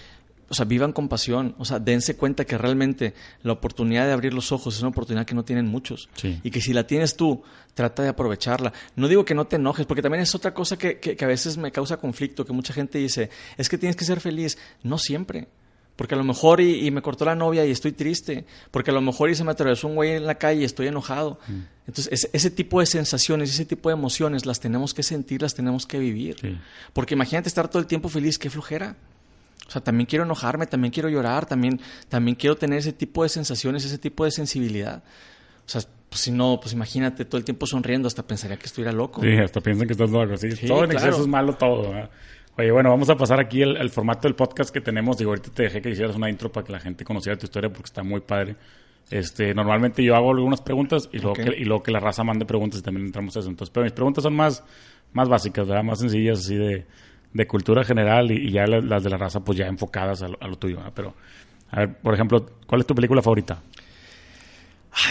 [0.49, 4.33] o sea, vivan con pasión, o sea, dense cuenta que realmente la oportunidad de abrir
[4.33, 6.09] los ojos es una oportunidad que no tienen muchos.
[6.15, 6.41] Sí.
[6.45, 7.43] Y que si la tienes tú,
[7.75, 8.73] trata de aprovecharla.
[8.95, 11.29] No digo que no te enojes, porque también es otra cosa que, que- que a
[11.29, 14.57] veces me causa conflicto, que mucha gente dice, es que tienes que ser feliz.
[14.83, 15.49] No siempre.
[15.97, 18.45] Porque a lo mejor y, y me cortó la novia y estoy triste.
[18.71, 20.87] Porque a lo mejor y se me atravesó un güey en la calle y estoy
[20.89, 21.39] enojado.
[21.49, 21.61] Mm.
[21.89, 25.55] Entonces, ese, ese tipo de sensaciones, ese tipo de emociones, las tenemos que sentir, las
[25.55, 26.37] tenemos que vivir.
[26.41, 26.57] Sí.
[26.93, 28.95] Porque imagínate estar todo el tiempo feliz, qué flojera.
[29.67, 33.29] O sea, también quiero enojarme, también quiero llorar, también, también quiero tener ese tipo de
[33.29, 35.03] sensaciones, ese tipo de sensibilidad.
[35.67, 38.93] O sea, pues si no, pues imagínate todo el tiempo sonriendo, hasta pensaría que estuviera
[38.93, 39.23] loco.
[39.23, 40.37] Sí, hasta piensan que estás loco.
[40.37, 41.07] Sí, todo en claro.
[41.07, 41.91] exceso es malo, todo.
[41.91, 42.11] ¿verdad?
[42.59, 45.19] Oye, bueno, vamos a pasar aquí el, el formato del podcast que tenemos.
[45.19, 47.69] Digo, ahorita te dejé que hicieras una intro para que la gente conociera tu historia
[47.69, 48.57] porque está muy padre.
[49.11, 52.45] Este, normalmente yo hago algunas preguntas y luego, que, y luego que la raza mande
[52.45, 53.49] preguntas y también entramos a eso.
[53.49, 54.65] Entonces, pero mis preguntas son más,
[55.13, 55.85] más básicas, ¿verdad?
[55.85, 56.87] Más sencillas, así de,
[57.33, 60.29] de cultura general y, y ya las, las de la raza, pues ya enfocadas a
[60.29, 60.79] lo, a lo tuyo.
[60.95, 61.15] Pero,
[61.71, 63.61] a ver, por ejemplo, ¿cuál es tu película favorita?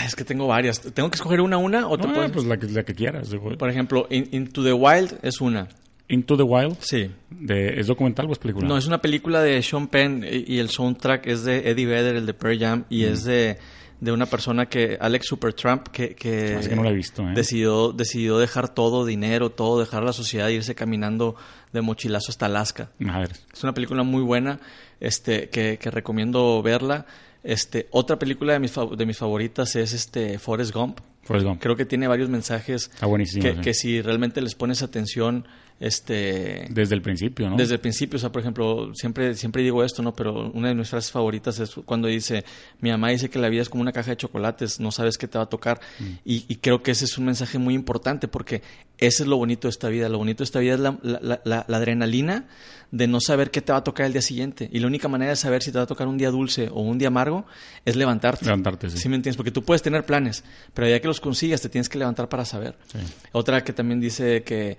[0.05, 0.81] Es que tengo varias.
[0.81, 2.95] ¿Tengo que escoger una a una o te No, puedes- pues la que, la que
[2.95, 3.29] quieras.
[3.57, 5.67] Por ejemplo, In- Into the Wild es una.
[6.07, 7.09] Into the Wild, Sí.
[7.31, 8.67] de, ¿es documental o es película?
[8.67, 12.15] No, es una película de Sean Penn y y el soundtrack es de Eddie Vedder,
[12.15, 13.57] el de Pearl Jam, y es de,
[13.99, 17.33] de una persona que, Alex Supertramp, que, que, que no la he visto, ¿eh?
[17.33, 21.35] decidió, decidió dejar todo, dinero, todo, dejar la sociedad e irse caminando
[21.71, 22.89] de mochilazo hasta Alaska.
[22.99, 23.33] Madre.
[23.53, 24.59] Es una película muy buena,
[24.99, 27.05] este, que, que recomiendo verla.
[27.43, 30.99] Este, otra película de mis, de mis favoritas es este Forrest Gump.
[31.23, 31.61] Forrest Gump.
[31.61, 33.39] Creo que tiene varios mensajes que, sí.
[33.39, 35.47] que si realmente les pones atención,
[35.79, 37.57] Este, Desde el principio, ¿no?
[37.57, 40.13] Desde el principio, o sea, por ejemplo, siempre, siempre digo esto, ¿no?
[40.15, 42.45] Pero una de mis frases favoritas es cuando dice,
[42.79, 45.27] mi mamá dice que la vida es como una caja de chocolates, no sabes qué
[45.27, 45.81] te va a tocar.
[45.99, 46.03] Mm.
[46.23, 48.61] Y, y creo que ese es un mensaje muy importante porque
[48.97, 50.07] ese es lo bonito de esta vida.
[50.07, 52.45] Lo bonito de esta vida es la, la- la- la adrenalina
[52.91, 54.69] de no saber qué te va a tocar el día siguiente.
[54.71, 56.81] Y la única manera de saber si te va a tocar un día dulce o
[56.81, 57.45] un día amargo
[57.83, 58.45] es levantarte.
[58.45, 58.97] Levantarte, sí.
[58.97, 59.35] ¿Sí me entiendes?
[59.35, 62.45] Porque tú puedes tener planes, pero ya que los consigas te tienes que levantar para
[62.45, 62.77] saber.
[62.91, 62.99] Sí.
[63.33, 64.77] Otra que también dice que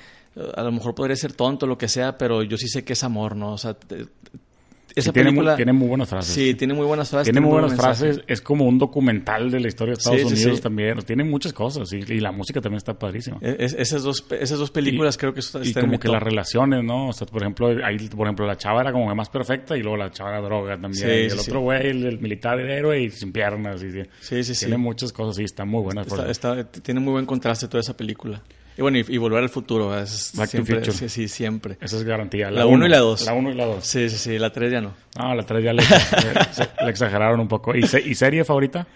[0.54, 3.04] a lo mejor podría ser tonto, lo que sea, pero yo sí sé que es
[3.04, 3.52] amor, ¿no?
[3.52, 4.06] O sea, te-
[4.94, 5.50] esa tiene, película...
[5.52, 6.34] muy, tiene muy buenas frases.
[6.34, 7.26] Sí, tiene muy buenas frases.
[7.26, 8.12] Tiene muy buen buenas mensaje.
[8.14, 8.24] frases.
[8.28, 10.62] Es como un documental de la historia de Estados Sí, Unidos sí.
[10.62, 10.98] también.
[11.02, 11.92] Tiene muchas cosas.
[11.92, 13.36] Y, y la música también está padrísima.
[13.42, 16.14] E- es- esas, dos, esas dos películas Y- creo que están y como que top.
[16.14, 17.08] las relaciones, ¿no?
[17.08, 19.82] O sea, por ejemplo, ahí, por ejemplo, la chava era como que más perfecta y
[19.82, 20.94] luego la chava era droga también.
[20.94, 23.82] Sí, y el otro güey, el, el militar era héroe y sin piernas.
[23.82, 24.02] Y, sí.
[24.20, 24.64] Sí, sí, sí.
[24.64, 26.06] Tiene muchas cosas, sí, están muy buenas.
[26.26, 28.42] está- tiene muy buen contraste toda esa película.
[28.78, 29.98] Y bueno, y, y Volver al Futuro.
[29.98, 30.92] Es Back to siempre, Future.
[30.96, 31.78] sí, sí, siempre.
[31.80, 32.50] Esa es garantía.
[32.50, 33.06] La uno y la uno.
[33.10, 33.24] dos.
[33.24, 33.84] La 1 y la 2.
[33.84, 34.38] Sí, sí, sí.
[34.38, 34.94] La 3 ya no.
[35.18, 37.74] No, la 3 ya le, le- le exageraron un poco.
[37.74, 38.86] ¿Y, se- y serie favorita?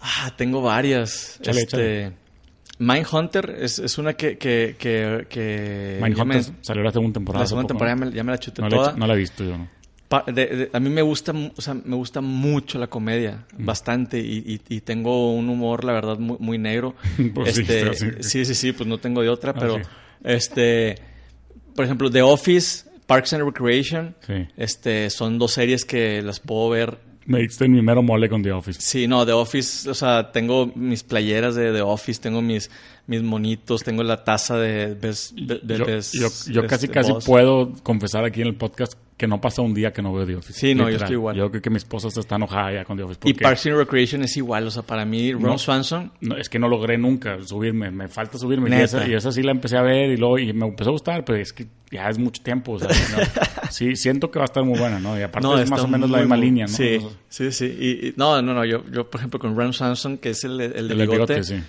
[0.00, 1.38] Ah, tengo varias.
[1.40, 2.12] Échale, este,
[2.78, 4.36] Mindhunter es, es una que...
[4.36, 7.44] que, que, que Mindhunter me- salió la segunda temporada.
[7.44, 8.04] la segunda temporada ¿no?
[8.04, 8.92] ya me, ya me la chuté No, toda.
[8.94, 9.68] no la he visto yo, ¿no?
[10.22, 13.64] De- de- a mí me gusta, o sea, me gusta mucho la comedia, Mm.
[13.66, 16.94] bastante, y, y- y tengo un humor, la verdad, muy, muy negro.
[17.34, 18.44] Pues este, sí, sí.
[18.44, 19.82] sí, sí, pues no tengo de otra, Ah, pero, sí.
[20.24, 20.96] este,
[21.74, 24.46] por ejemplo, The Office, Parks and Recreation, Sí.
[24.56, 26.98] este, son dos series que las puedo ver.
[27.26, 28.80] Me diste mi mero mole con The Office.
[28.82, 32.70] Sí, no, The Office, o sea, tengo mis playeras de The Office, tengo mis,
[33.06, 36.94] mis monitos, tengo la taza de Best, de, de yo, Best, yo, yo casi este,
[36.94, 37.24] casi Boss.
[37.24, 40.36] puedo confesar aquí en el podcast que no pasa un día que no veo The
[40.36, 40.58] Office.
[40.58, 41.36] Sí, no, yo estoy igual.
[41.36, 43.20] Yo creo que mi esposa se está enojada ya con The Office.
[43.24, 45.58] Y Parks and Recreation es igual, o sea, para mí, Ron No.
[45.58, 47.90] Swanson, no, es que no logré nunca subirme.
[47.92, 48.70] Me falta subirme.
[48.76, 50.92] Y esa, y esa sí la empecé a ver y luego y me empezó a
[50.92, 52.72] gustar, pero es que ya es mucho tiempo.
[52.72, 53.70] O sea, no.
[53.70, 55.16] sí, siento que va a estar muy buena, ¿no?
[55.18, 56.72] Y aparte es más o menos la misma muy- línea, ¿no?
[56.72, 56.98] Sí,
[57.28, 57.66] sí, sí.
[57.66, 58.64] Y, y- no, no, no.
[58.64, 61.34] Yo, yo, por ejemplo, con Ron Swanson, que es el, el, de el bigote.
[61.34, 61.62] bigote, sí.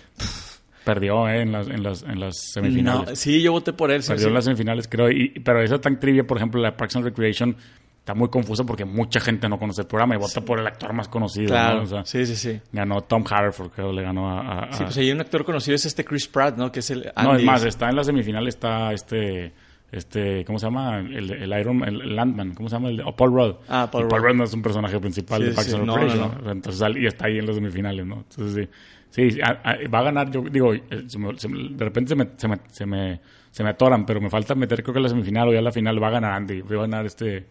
[0.85, 3.09] Perdió eh, en, las, en, las, en las semifinales.
[3.09, 4.01] No, sí, yo voté por él.
[4.07, 4.27] Perdió sí.
[4.27, 5.09] en las semifinales, creo.
[5.11, 7.55] Y, pero esa tan trivia, por ejemplo, la Parks and Recreation,
[7.99, 10.93] está muy confusa porque mucha gente no conoce el programa y vota por el actor
[10.93, 11.47] más conocido.
[11.47, 11.83] Claro, ¿no?
[11.83, 12.61] O sea, sí, sí, sí.
[12.71, 14.65] Ganó Tom Haverford, creo, le ganó a...
[14.65, 16.71] a- Sí, pues hay un actor conocido, es este Chris Pratt, ¿no?
[16.71, 17.41] Que es el no, Andy.
[17.41, 19.51] es más, está en la semifinal, está este...
[19.91, 20.99] Este, ¿cómo se llama?
[20.99, 22.89] El, el Iron el, Landman, ¿cómo se llama?
[22.89, 23.55] El, oh, Paul Rudd.
[23.69, 24.27] Ah, Paul Y Paul Rudd.
[24.29, 26.31] Rudd no es un personaje principal Sí, de Parks sí, and no, Recreation.
[26.37, 26.51] no, ¿no?
[26.51, 28.25] Entonces, y está ahí en las semifinales, ¿no?
[28.29, 28.69] Entonces, sí.
[29.15, 32.15] Sí, a- a- va a ganar, yo digo, eh, se me- se de repente se
[32.15, 35.07] me, se, me, se, me, se me atoran, pero me falta meter, creo que la
[35.07, 36.61] semifinal o ya la final va a ganar Andy.
[36.61, 37.45] Va a ganar este,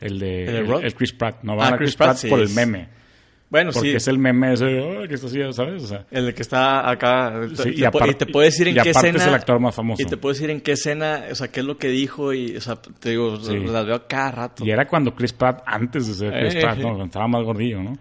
[0.00, 1.42] el de, ¿El el, el Chris Pratt.
[1.42, 2.88] No, va Ah, a ganar Chris Pratt, Pratt, sí, por el meme.
[3.50, 3.96] Bueno, Porque sí.
[3.96, 5.82] es el meme ese, oh, que está así, ¿sabes?
[5.82, 7.38] O sea, El que está acá.
[7.54, 9.18] Sí, y te, aparte- y te puede decir en y qué escena.
[9.18, 10.02] es el actor más famoso.
[10.02, 12.32] Y te puede decir en qué escena, o sea, qué es lo que dijo.
[12.32, 13.58] Y, o sea, te digo, Sí.
[13.58, 14.64] las veo cada rato.
[14.64, 16.80] y era cuando Chris Pratt, antes de ser Chris Eh, Pratt, eh.
[16.80, 16.88] ¿no?
[16.88, 17.92] Cuando estaba más gordillo, ¿no?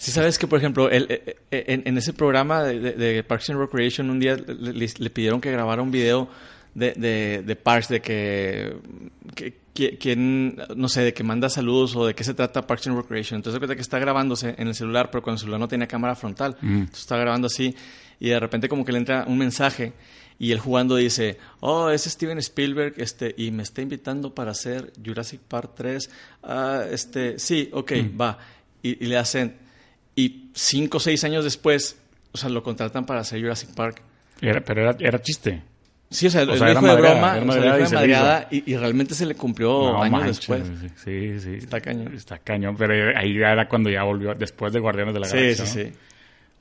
[0.00, 3.22] Sí, sabes que, por ejemplo, el- eh, eh, en, en ese programa de, de- de
[3.22, 6.28] Parks and Recreation, un día le, le- le pidieron que grabara un video
[6.74, 8.76] de, de, de Parks, de que,
[9.34, 12.86] que- que- quién, no sé, de que manda saludos o de qué se trata Parks
[12.86, 13.36] and Recreation.
[13.36, 16.14] Entonces, cuenta que está grabándose en el celular, pero con el celular no tenía cámara
[16.16, 16.56] frontal.
[16.62, 16.72] Mm.
[16.78, 17.74] Entonces, está grabando así
[18.18, 19.92] y de repente como que le entra un mensaje
[20.38, 24.94] y él jugando dice, oh, es Steven Spielberg este, y me está invitando para hacer
[25.04, 26.08] Jurassic Park 3.
[26.42, 28.18] Ah, este, sí, ok, Mm.
[28.20, 28.38] va.
[28.82, 29.56] Y, y le hacen,
[30.20, 31.98] y cinco o seis años después,
[32.32, 34.02] o sea, lo contratan para hacer Jurassic Park.
[34.40, 35.62] Era- pero era, era chiste.
[36.10, 38.48] Sí, o sea, O sea, dijo era de broma, era o sea, madreada y madreada
[38.50, 40.62] y, y realmente se le cumplió No años manches, después.
[41.04, 41.54] Sí, sí.
[41.54, 42.12] Está cañón.
[42.14, 45.36] Está cañón, pero ahí ya era cuando ya volvió, después de Guardianes de la Sí,
[45.36, 45.66] Galaxia.
[45.66, 45.92] sí, sí.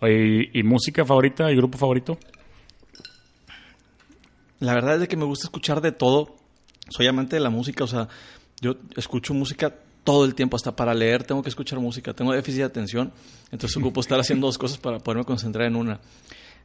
[0.02, 2.20] Oye, ¿y, y música favorita y grupo favorito?
[4.60, 6.36] La verdad es de que me gusta escuchar de todo.
[6.90, 8.08] Soy amante de la música, o sea,
[8.62, 9.74] yo escucho música
[10.12, 12.14] todo el tiempo, hasta para leer tengo que escuchar música.
[12.14, 13.12] Tengo déficit de atención,
[13.52, 16.00] entonces ocupo estar haciendo dos cosas para poderme concentrar en una.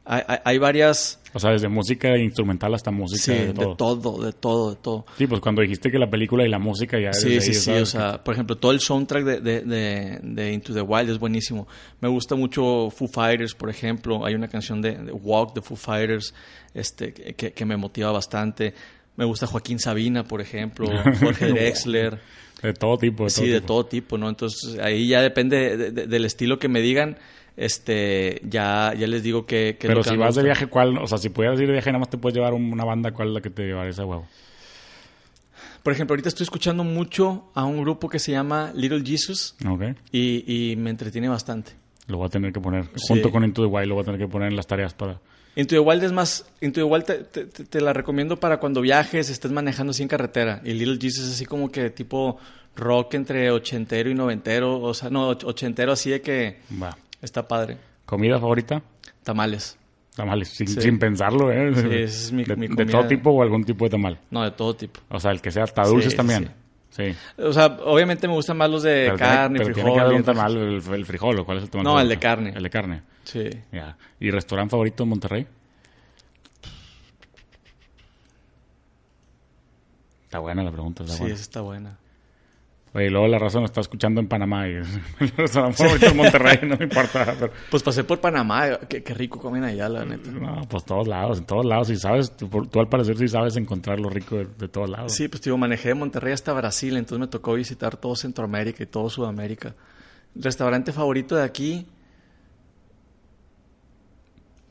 [0.07, 1.19] Hay, hay- hay varias...
[1.33, 3.75] O sea, desde música instrumental hasta música Sí, de de todo.
[3.75, 5.05] todo, de todo, de todo.
[5.17, 7.71] Sí, pues cuando dijiste que la película y la música ya Sí, sí, ahí, sí.
[7.71, 11.17] O sea, por ejemplo, todo el soundtrack de, de, de, de Into the Wild es
[11.19, 11.67] buenísimo.
[12.01, 14.25] Me gusta mucho Foo Fighters, por ejemplo.
[14.25, 16.33] Hay una canción de, de Walk de Foo Fighters
[16.73, 18.73] este, que, que me motiva bastante.
[19.17, 20.87] Me gusta Joaquín Sabina, por ejemplo.
[21.19, 22.19] Jorge Drexler.
[22.61, 23.23] De todo tipo.
[23.25, 24.29] De todo Sí, de todo tipo, ¿no?
[24.29, 27.17] Entonces ahí ya depende de- de- del estilo que me digan.
[27.57, 29.77] Este, ya, ya les digo que...
[29.79, 30.97] Pero si vas de viaje, ¿cuál?
[30.97, 33.11] O sea, si pudieras ir de viaje, nada más te puedes llevar un- una banda,
[33.11, 34.27] ¿cuál es la que te llevarías a huevo?
[35.83, 39.83] Por ejemplo, ahorita estoy escuchando mucho a un grupo que se llama Little Jesus Ok.
[40.11, 41.73] y, y me entretiene bastante.
[42.07, 42.85] Lo voy a tener que poner.
[42.95, 43.05] Sí.
[43.07, 45.19] Junto con Into the Wild, lo voy a tener que poner en las tareas para...
[45.55, 48.57] Into the Wild es más, Into the Wild te, te- te- te la recomiendo para
[48.59, 50.61] cuando viajes, estés manejando así en carretera.
[50.65, 52.37] Y Little Jesus es así como que tipo
[52.75, 56.97] rock entre ochentero y noventero, o sea, no, och- ochentero así de que Va.
[57.21, 57.77] está padre.
[58.05, 58.81] ¿Comida favorita?
[59.23, 59.77] Tamales.
[60.15, 60.81] Tamales, sin, Sí.
[60.81, 61.73] sin pensarlo, ¿eh?
[61.73, 62.91] Sí, es mi- de, mi de comida.
[62.99, 64.19] todo tipo o algún tipo de tamal?
[64.31, 64.99] No, de todo tipo.
[65.09, 66.49] O sea, el que sea hasta dulces Sí, también.
[66.89, 67.13] Sí.
[67.37, 69.93] O sea, obviamente me gustan más los de Pero tiene- carne, pero tiene frijol.
[69.99, 71.83] que haber un tamal, el, el frijol, ¿o ¿cuál es el tamal?
[71.85, 72.53] No, el de carne.
[72.55, 73.49] El de carne, Sí.
[73.71, 73.97] ya.
[74.19, 75.47] ¿Y restaurante favorito en Monterrey?
[80.25, 81.35] Está buena la pregunta, está Sí, buena.
[81.35, 81.97] esa está buena.
[82.93, 84.71] Oye, luego la razón está escuchando en Panamá y
[85.19, 87.35] el restaurante favorito en Monterrey, no me importa.
[87.37, 90.31] pero- Pues pasé por Panamá, qué, qué rico comen allá, la neta.
[90.31, 91.89] no, pues todos lados, en todos lados.
[91.89, 95.11] Y sabes, tú, tú al parecer sí sabes encontrar lo rico de, de todos lados.
[95.13, 98.85] Sí, pues digo, manejé de Monterrey hasta Brasil, entonces me tocó visitar todo Centroamérica y
[98.87, 99.75] todo Sudamérica.
[100.33, 101.85] Restaurante favorito de aquí.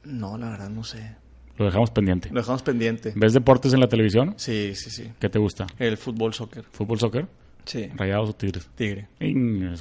[0.05, 1.17] No, la verdad no sé.
[1.57, 2.31] Lo dejamos pendiente.
[2.33, 3.13] Lo dejamos pendiente.
[3.15, 4.35] ¿Ves deportes en la televisión?
[4.37, 5.11] Sí, sí, sí.
[5.21, 5.67] ¿Qué te gusta?
[5.79, 6.65] El fútbol, soccer.
[6.73, 7.27] ¿Fútbol, soccer?
[7.65, 7.89] Sí.
[7.97, 8.69] ¿Rayados o tigres?
[8.75, 9.09] Tigre.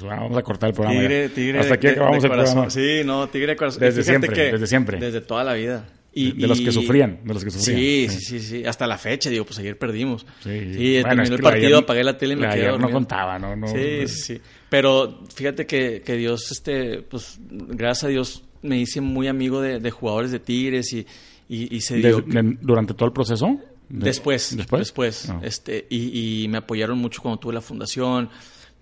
[0.02, 0.98] Vamos a cortar el programa.
[1.00, 1.34] Tigre, ya.
[1.34, 1.58] tigre.
[1.60, 2.70] Hasta aquí de- acabamos de el programa.
[2.70, 3.80] Sí, no, tigre de corazón.
[3.80, 4.98] Desde siempre, desde siempre.
[4.98, 5.84] Desde toda la vida.
[6.16, 7.76] Y, de, de los que sufrían, de los que sufrían.
[7.80, 8.64] Sí, sí, sí, sí.
[8.64, 10.24] Hasta la fecha, digo, pues ayer perdimos.
[10.44, 10.92] Sí, Sí, sí.
[11.02, 13.56] Bueno, terminó el partido, ayer- apagué la tele y me quedé no contaba, ¿no?
[13.56, 14.40] no Sí, sí, sí.
[14.70, 19.78] Pero fíjate que, que Dios, este, pues, gracias a Dios, me hice muy amigo de,
[19.78, 21.06] de jugadores de Tigres y,
[21.48, 22.20] y, y se dio...
[22.20, 23.46] Desde- de- ¿Durante todo el proceso?
[23.88, 24.80] De- Después, ¿Después?
[24.80, 25.40] después, No.
[25.44, 28.30] este, y, y me apoyaron mucho cuando tuve la fundación.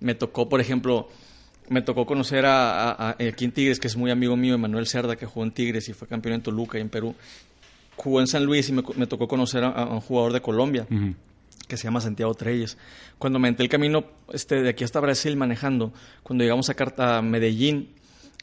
[0.00, 1.08] Me tocó, por ejemplo,
[1.68, 4.86] me tocó conocer a, a- a- aquí en Tigres, que es muy amigo mío, Emanuel
[4.86, 7.14] Cerda, que jugó en Tigres y fue campeón en Toluca y en Perú.
[7.96, 10.86] Jugó en San Luis y me, me tocó conocer a, un jugador de Colombia
[11.68, 12.76] que se llama Santiago Treyes.
[13.18, 15.92] Cuando me entré el camino este, de aquí hasta Brasil manejando,
[16.22, 17.88] cuando llegamos a, Carta- a Medellín,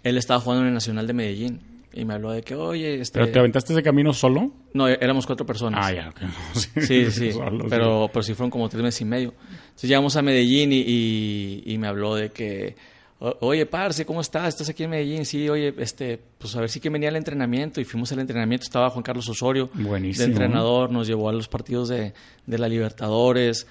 [0.03, 1.61] él estaba jugando en el Nacional de Medellín.
[1.91, 3.19] Y me habló de que, oye, este...
[3.19, 4.51] ¿Pero te aventaste ese camino solo?
[4.75, 5.83] No, éramos cuatro personas.
[5.83, 6.09] Ah, ya.
[6.09, 6.19] ok.
[6.85, 7.67] Sí, sí, Solo, sí.
[7.67, 9.33] pero, pero sí fueron como tres meses y medio.
[9.69, 12.75] Entonces llegamos a Medellín y, y, y me habló de que,
[13.17, 14.49] "O- oye, parce, ¿cómo estás?
[14.49, 15.25] ¿Estás aquí en Medellín?
[15.25, 18.65] Sí, oye, este, pues a ver si que venía al entrenamiento y fuimos al entrenamiento.
[18.65, 20.25] Estaba Juan Carlos Osorio, Buenísimo.
[20.27, 22.13] de entrenador, nos llevó a los partidos de,
[22.45, 23.65] de la Libertadores.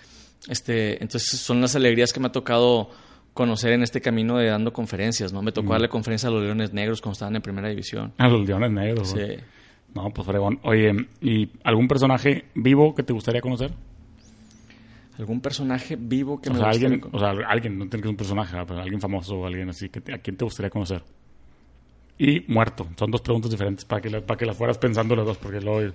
[0.48, 2.90] Este, entonces son las alegrías que me ha tocado
[3.38, 5.42] conocer en este camino de dando conferencias, ¿no?
[5.42, 8.12] Me tocó darle conferencia a los Leones Negros cuando estaban en primera división.
[8.18, 9.10] A los leones negros.
[9.10, 9.20] Sí.
[9.94, 10.58] No, pues fregón.
[10.64, 13.70] Oye, ¿y algún personaje vivo que te gustaría conocer?
[15.18, 18.06] ¿Algún personaje vivo que o me sea, gustaría alguien, o sea, alguien, no tiene que
[18.06, 21.02] ser un personaje, alguien famoso o alguien así, que te- ¿a quién te gustaría conocer?
[22.18, 22.86] Y muerto.
[22.96, 25.60] Son dos preguntas diferentes para que, la- para que las fueras pensando las dos, porque
[25.60, 25.92] luego...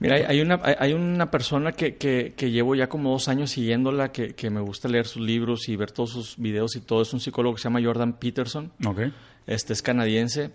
[0.00, 4.12] Mira, hay- una, hay- una persona que, que, que llevo ya como dos años siguiéndola,
[4.12, 7.02] que, que me gusta leer sus libros y ver todos sus videos y todo.
[7.02, 8.72] Es un psicólogo que se llama Jordan Peterson.
[8.86, 9.00] Ok.
[9.46, 10.50] Este es canadiense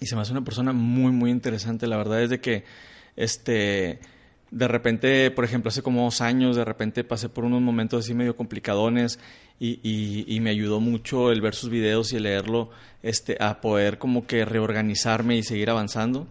[0.00, 1.86] y se me hace una persona muy, muy interesante.
[1.86, 2.64] La verdad es de que,
[3.14, 4.00] este,
[4.50, 8.14] de repente, por ejemplo, hace como dos años, de repente pasé por unos momentos así
[8.14, 9.18] medio complicadones
[9.60, 12.70] y, y- y me ayudó mucho el ver sus videos y leerlo,
[13.02, 16.26] este, a poder como que reorganizarme y seguir avanzando.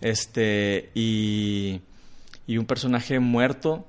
[0.00, 1.80] Este, y,
[2.46, 3.86] y un personaje muerto,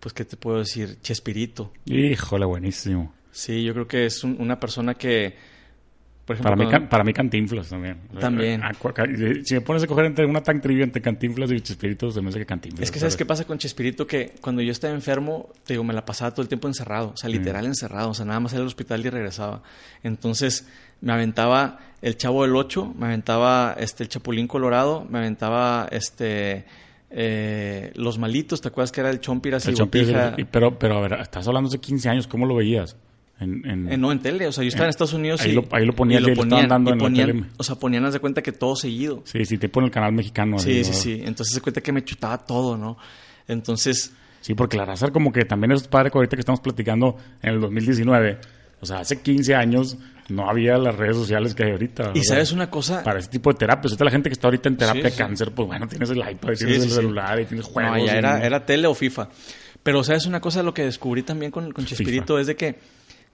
[0.00, 0.98] pues, ¿qué te puedo decir?
[1.02, 1.72] Chespirito.
[1.84, 3.12] Híjole, buenísimo.
[3.32, 5.36] Sí, yo creo que es un- una persona que,
[6.26, 7.98] por ejemplo, Para mí, cuando- para mí Cantinflas también.
[8.18, 8.60] También.
[9.44, 12.30] Si me pones a coger entre una tan trivia entre Cantinflas y Chespirito, se me
[12.30, 12.82] hace que Cantinflas.
[12.82, 14.08] Es que ¿sabes qué pasa con Chespirito?
[14.08, 17.16] Que cuando yo estaba enfermo, te digo, me la pasaba todo el tiempo encerrado, o
[17.16, 19.62] sea, literal encerrado, o sea, nada más era al hospital y regresaba.
[20.02, 20.68] Entonces,
[21.00, 26.64] me aventaba el Chavo del Ocho, me aventaba este, el Chapulín Colorado, me aventaba este
[27.10, 29.74] eh, Los Malitos, ¿te acuerdas que era el Chompiras y El
[30.50, 32.96] pero, pero, a ver, estás hablando hace 15 años, ¿cómo lo veías?
[33.38, 35.54] En, en- Eh, no, en tele, o sea, yo estaba en Estados Unidos ahí y...
[35.54, 37.44] lo- ahí lo ponían, y lo estaban dando y en la ponían- tele.
[37.58, 39.22] O sea, ponían, haz de cuenta que todo seguido.
[39.24, 40.58] Sí, sí, te pone el canal mexicano.
[40.58, 41.12] Sí, ahí, sí, sí.
[41.24, 42.96] Entonces se cuenta que me chutaba todo, ¿no?
[43.48, 47.16] Entonces, Sí, porque la raza como que también es padre que ahorita que estamos platicando
[47.42, 48.38] en el 2019.
[48.80, 49.96] O sea, hace 15 años
[50.28, 52.12] no había las redes sociales que hay ahorita.
[52.14, 53.92] y sabes una cosa, Para ese tipo de terapias.
[53.92, 56.18] Ahorita la gente que está ahorita en terapia Sí, de cáncer, pues bueno, tienes el
[56.18, 57.98] iPad, Sí, tienes sí, el celular y tienes juegos.
[57.98, 59.28] No, ya y- era, era tele o FIFA.
[59.82, 60.62] Pero, ¿sabes una cosa?
[60.62, 62.76] Lo que descubrí también con, con Chespirito es de que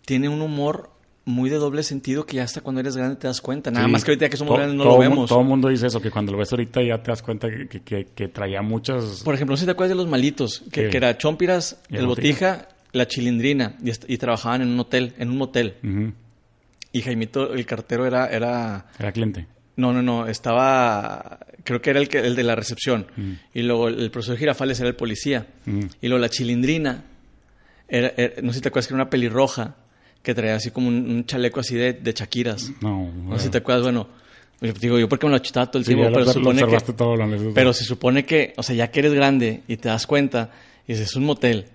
[0.05, 0.91] tiene un humor
[1.25, 3.71] muy de doble sentido que ya hasta cuando eres grande te das cuenta.
[3.71, 3.93] Nada Sí.
[3.93, 5.29] más que ahorita que somos To- grandes no lo vemos.
[5.29, 7.69] Todo el mundo dice eso, que cuando lo ves ahorita ya te das cuenta que,
[7.69, 9.23] que- que- que traía muchas...
[9.25, 12.07] Por ejemplo, no sé si te acuerdas de los malitos, que, era Chompiras, el el
[12.07, 12.51] Botija.
[12.57, 13.77] Botija, la Chilindrina,
[14.09, 15.75] y, trabajaban en un hotel, en un motel.
[16.93, 19.47] Y Jaimito, el cartero, era, era Era cliente.
[19.77, 23.07] No, no, no, estaba, creo que era el, que, el de la recepción.
[23.17, 23.33] Mm.
[23.55, 25.47] Y luego el profesor Girafales era el policía.
[25.65, 25.81] Mm.
[26.03, 27.05] Y luego la chilindrina,
[27.89, 29.77] era, era- no sé si te acuerdas que era una pelirroja
[30.23, 32.71] que traía así como un, un chaleco así de, de chaquiras.
[32.81, 34.07] No, No sé si te acuerdas, bueno,
[34.81, 36.93] digo, yo porque me lo chutaba todo el Sí, tiempo, pero, lo se supone que,
[36.93, 37.15] todo
[37.55, 40.51] pero se supone que, o sea, ya que eres grande y te das cuenta,
[40.87, 41.67] y dices, es un motel,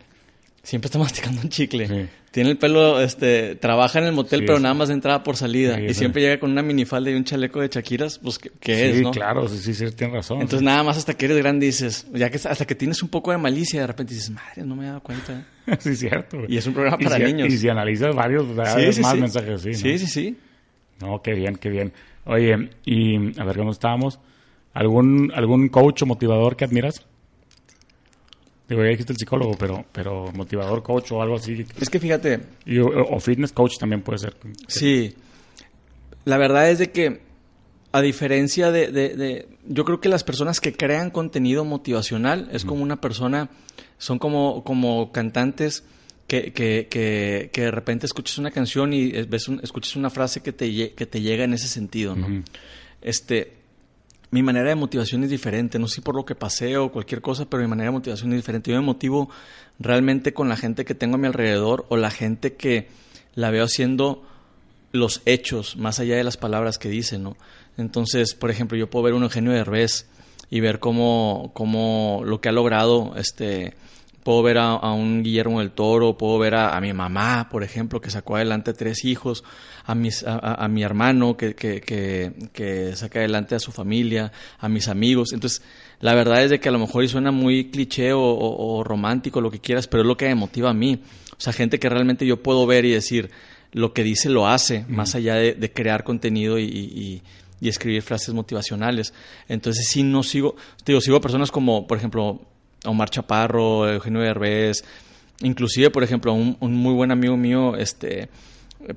[0.67, 1.88] siempre está masticando un chicle.
[1.88, 2.10] Sí.
[2.32, 4.63] Tiene el pelo, este, trabaja en el motel, Sí, pero sí.
[4.63, 5.75] nada más de entrada por salida.
[5.77, 5.93] Sí, y sí.
[5.95, 9.01] siempre llega con una minifalda y un chaleco de Shakiras, pues, ¿qué, qué sí, es,
[9.01, 9.12] no?
[9.12, 10.41] claro, sí, sí, sí, tienes razón.
[10.41, 13.32] Entonces nada más hasta que eres grande dices, ya que hasta que tienes un poco
[13.32, 15.47] de malicia, de repente dices, madre, no me he dado cuenta.
[15.80, 16.38] sí, cierto.
[16.47, 17.47] Y es un programa Y para si- niños.
[17.51, 19.65] Y si analizas varios, da más mensajes.
[19.65, 19.73] ¿no?
[19.73, 20.38] Sí, sí, sí.
[20.99, 21.93] No, qué bien, qué bien.
[22.25, 24.19] Oye, y a ver cómo estábamos.
[24.73, 27.03] ¿Algún, algún coach o motivador que admiras?
[28.69, 31.65] Digo, ya dijiste el psicólogo, pero, pero motivador, coach o algo así.
[31.80, 34.36] Es que fíjate, Y- o, o fitness coach también puede ser.
[34.67, 35.15] Sí.
[36.25, 37.21] La verdad es de que,
[37.93, 42.65] a diferencia de, de- de- Yo creo que las personas que crean contenido motivacional es
[42.65, 43.49] como una persona.
[43.97, 45.84] Son como, como cantantes
[46.27, 50.41] que, que, que, que de repente escuchas una canción y ves un- escuchas una frase
[50.41, 52.43] que te, que te llega en ese sentido, ¿no?
[53.01, 53.53] Este.
[54.29, 57.45] Mi manera de motivación es diferente, no sé por lo que pasé o cualquier cosa,
[57.45, 58.71] pero mi manera de motivación es diferente.
[58.71, 59.29] Yo me motivo
[59.79, 62.89] realmente con la gente que tengo a mi alrededor o la gente que
[63.35, 64.23] la veo haciendo
[64.91, 67.37] los hechos más allá de las palabras que dicen, ¿no?
[67.77, 70.07] Entonces, por ejemplo, yo puedo ver un Eugenio Derbez
[70.49, 73.75] y ver cómo, cómo lo que ha logrado, este,
[74.27, 77.63] puedo ver a, a un Guillermo del Toro, puedo ver a, a mi mamá, por
[77.63, 79.45] ejemplo, que sacó adelante tres hijos,
[79.85, 84.67] a, mis, a, mi hermano que, que, que, que saca adelante a su familia, a
[84.67, 85.31] mis amigos.
[85.31, 85.61] Entonces,
[86.01, 88.83] la verdad es de que a lo mejor y suena muy cliché o, o- o
[88.83, 90.99] romántico, lo que quieras, pero es lo que me motiva a mí.
[91.31, 93.29] O sea, gente que realmente yo puedo ver y decir,
[93.71, 97.21] lo que dice lo hace, más allá de, de crear contenido y, y-
[97.61, 99.13] y escribir frases motivacionales.
[99.47, 102.41] Entonces, sí, no sigo, te digo, sigo a personas como, por ejemplo,
[102.85, 104.83] Omar Chaparro, Eugenio Derbez,
[105.41, 108.29] inclusive, por ejemplo, un, un muy buen amigo mío, este,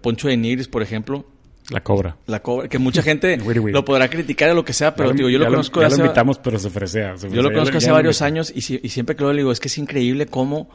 [0.01, 1.25] Poncho de Nigris, por ejemplo,
[1.71, 2.17] La cobra.
[2.27, 3.37] la cobra, que mucha gente
[3.73, 5.87] lo podrá criticar o lo que sea, pero Ya digo, yo ya lo conozco ya
[5.89, 7.17] hace- lo invitamos, pero se fresea.
[7.17, 9.33] se yo lo conozco Ya hace lo varios años y, si- y siempre que lo
[9.33, 10.69] digo es que es increíble cómo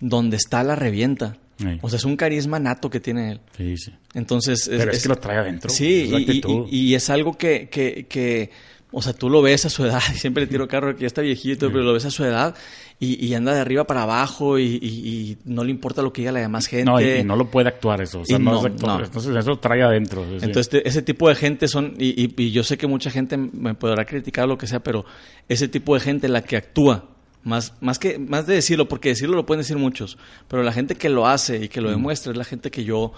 [0.00, 1.36] donde está la revienta.
[1.58, 1.78] Sí.
[1.82, 3.40] O sea, es un carisma nato que tiene él.
[3.54, 3.92] Sí, sí.
[4.14, 5.68] Entonces, Pero es, que lo trae adentro.
[5.68, 8.50] Sí, es y, y- y es algo que, que, que,
[8.92, 11.06] o sea, tú lo ves a su edad, y siempre le tiro carro que ya
[11.06, 12.54] está viejito, pero lo ves a su edad
[12.98, 16.32] y, y anda de arriba para abajo y, y- no le importa lo que diga
[16.32, 16.84] la demás gente.
[16.90, 18.20] No, y, no lo puede actuar eso.
[18.20, 19.02] O sea, no, no, es no.
[19.02, 20.24] Entonces, eso lo trae adentro.
[20.24, 20.44] sí, sí.
[20.44, 23.36] Entonces, te- ese tipo de gente son, y, y- y yo sé que mucha gente
[23.36, 25.04] me podrá criticar lo que sea, pero
[25.48, 27.06] ese tipo de gente la que actúa,
[27.42, 30.94] más, más que, más de decirlo, porque decirlo lo pueden decir muchos, pero la gente
[30.94, 33.12] que lo hace y que lo demuestra es la gente que yo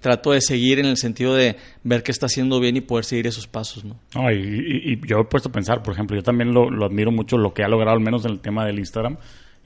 [0.00, 3.26] trato de seguir en el sentido de ver que está haciendo bien y poder seguir
[3.26, 3.98] esos pasos, ¿no?
[4.14, 6.84] No, y, y- y yo he puesto a pensar, por ejemplo, yo también lo, lo
[6.86, 9.16] admiro mucho lo que ha logrado, al menos en el tema del Instagram.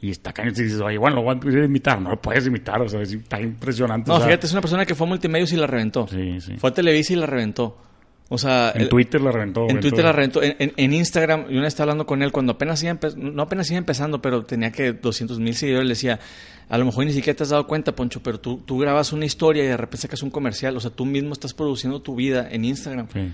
[0.03, 0.55] Y está cañón.
[0.57, 2.01] Si dices, oye, bueno, lo voy a imitar.
[2.01, 2.81] No lo puedes imitar.
[2.81, 4.09] O sea, es- está impresionante.
[4.09, 6.09] No, o sea, fíjate, es una persona que fue a multimedios y la reventó.
[6.09, 6.57] Sí, sí.
[6.57, 7.77] Fue a Televisa y la reventó.
[8.33, 9.69] O sea, En el- Twitter la reventó.
[9.69, 10.41] En Twitter la reventó.
[10.43, 13.69] En, en- en Instagram, yo una estaba hablando con él cuando apenas iba, no apenas
[13.71, 15.87] iba empezando, pero tenía que 200 mil seguidores.
[15.89, 16.21] Le decía,
[16.69, 19.25] a lo mejor ni siquiera te has dado cuenta, Poncho, pero tú, tú grabas una
[19.25, 20.77] historia y de repente sacas un comercial.
[20.77, 23.09] O sea, tú mismo estás produciendo tu vida en Instagram.
[23.13, 23.33] Sí.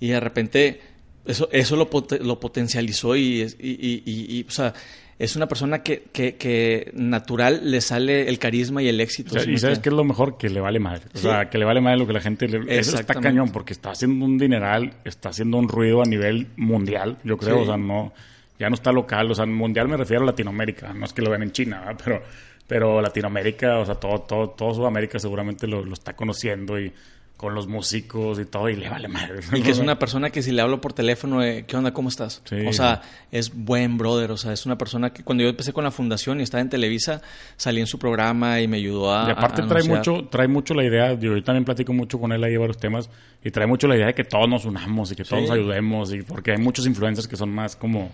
[0.00, 0.80] Y de repente
[1.24, 1.88] eso, eso lo,
[2.20, 4.74] lo potencializó y- y- y, o sea,
[5.18, 9.30] es una persona que, que, que natural le sale el carisma y el éxito.
[9.30, 11.02] O sea, ¿sí y sabes qué es lo mejor que le vale madre.
[11.14, 11.22] O Sí.
[11.24, 12.78] sea, que le vale madre lo que la gente le.
[12.78, 17.16] Eso está cañón porque está haciendo un dineral, está haciendo un ruido a nivel mundial,
[17.24, 17.56] yo creo.
[17.56, 17.62] Sí.
[17.62, 18.12] O sea, no.
[18.58, 19.30] Ya no está local.
[19.30, 20.92] O sea, mundial me refiero a Latinoamérica.
[20.94, 22.00] No es que lo vean en China, ¿verdad?
[22.04, 22.22] pero.
[22.66, 26.90] Pero Latinoamérica, o sea, todo, todo, todo Sudamérica seguramente lo, lo está conociendo y
[27.36, 29.40] con los músicos y todo, y le vale madre.
[29.52, 31.92] Y que es una persona que si le hablo por teléfono, eh, ¿qué onda?
[31.92, 32.40] ¿Cómo estás?
[32.44, 32.56] Sí.
[32.66, 34.30] O sea, es buen brother.
[34.30, 36.68] O sea, es una persona que cuando yo empecé con la fundación y estaba en
[36.70, 37.20] Televisa,
[37.56, 39.28] salí en su programa y me ayudó a.
[39.28, 40.14] Y aparte a trae anunciar.
[40.14, 43.10] mucho, trae mucho la idea, yo también platico mucho con él ahí de varios temas,
[43.42, 45.48] y trae mucho la idea de que todos nos unamos y que todos Sí.
[45.48, 48.10] nos ayudemos, y porque hay muchos influencers que son más como,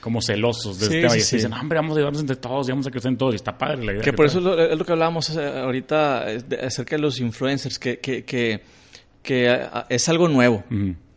[0.00, 1.36] como celosos de Sí, este tema, sí, y sí.
[1.36, 3.56] dicen, hombre, vamos a ayudarnos entre todos y vamos a crecer en todos, y está
[3.58, 4.02] padre la idea.
[4.02, 4.38] Que por trae.
[4.38, 7.98] eso es lo, es lo que hablábamos eh, ahorita eh, acerca de los influencers, que,
[7.98, 8.60] que, que,
[9.22, 10.64] que, ah, es algo nuevo.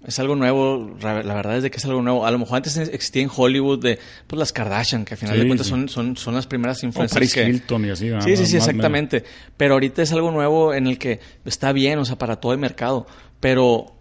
[0.06, 2.26] Es algo nuevo, la verdad es de que es algo nuevo.
[2.26, 5.42] A lo mejor antes existía en Hollywood de pues las Kardashian, que al final Sí,
[5.44, 7.14] de cuentas son, son, son las primeras O influencers.
[7.14, 8.10] Paris que- Hilton y así.
[8.20, 9.24] Sí, sí, sí, exactamente.
[9.56, 12.58] Pero ahorita es algo nuevo en el que está bien, o sea, para todo el
[12.60, 13.08] mercado.
[13.40, 13.96] Pero,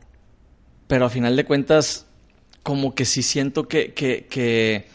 [0.89, 2.07] pero a final de cuentas,
[2.63, 4.87] como que sí siento que, que, que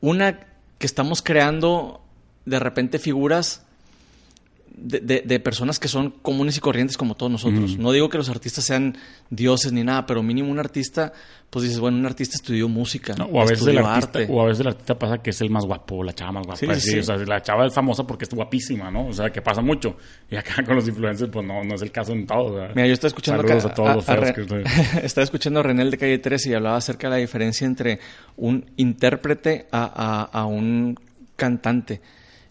[0.00, 0.40] una
[0.78, 2.00] que estamos creando
[2.46, 3.66] de repente figuras
[4.76, 7.76] de, de, personas que son comunes y corrientes como todos nosotros.
[7.76, 8.96] No digo que los artistas sean
[9.28, 11.12] dioses ni nada, pero mínimo un artista,
[11.50, 14.60] pues dices, bueno, un artista estudió música, o a veces el artista, O a veces
[14.60, 16.74] el artista pasa que es el más guapo, la chava más guapa.
[16.76, 19.08] Sí, O sea, la chava es famosa porque es guapísima, ¿no?
[19.08, 19.96] O sea, que pasa mucho.
[20.30, 22.68] Y acá con los influencers, pues no, no es el caso en todo.
[22.74, 23.42] Mira, yo estaba escuchando...
[23.42, 24.08] a todos los
[25.02, 27.98] Estaba escuchando a René de Calle 13 y hablaba acerca de la diferencia entre
[28.36, 30.98] un intérprete a, a, a un
[31.36, 32.00] cantante.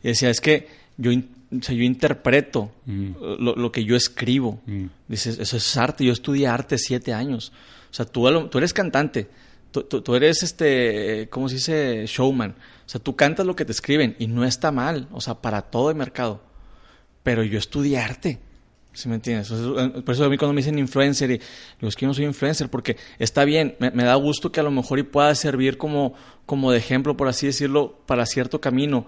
[0.03, 0.67] Y decía, es que
[0.97, 1.11] yo
[1.51, 3.11] o sea, yo interpreto mm.
[3.39, 4.61] lo, que yo escribo.
[4.65, 4.85] Mm.
[5.07, 6.05] Dices, eso es arte.
[6.05, 7.51] Yo estudié arte siete años.
[7.89, 9.27] O sea, tú, tú eres cantante.
[9.71, 12.05] Tú, eres, este, ¿cómo se dice?
[12.07, 12.51] Showman.
[12.51, 15.07] O sea, tú cantas lo que te escriben y no está mal.
[15.11, 16.41] O sea, para todo el mercado.
[17.23, 18.39] Pero yo estudié arte.
[18.93, 19.51] ¿Sí me entiendes?
[19.51, 22.13] Eh, por eso a mí cuando me dicen influencer, y digo, es que yo no
[22.13, 25.77] soy influencer, porque está bien, me, da gusto que a lo mejor y pueda servir
[25.77, 26.15] como,
[26.47, 29.05] como de ejemplo, por así decirlo, para cierto camino.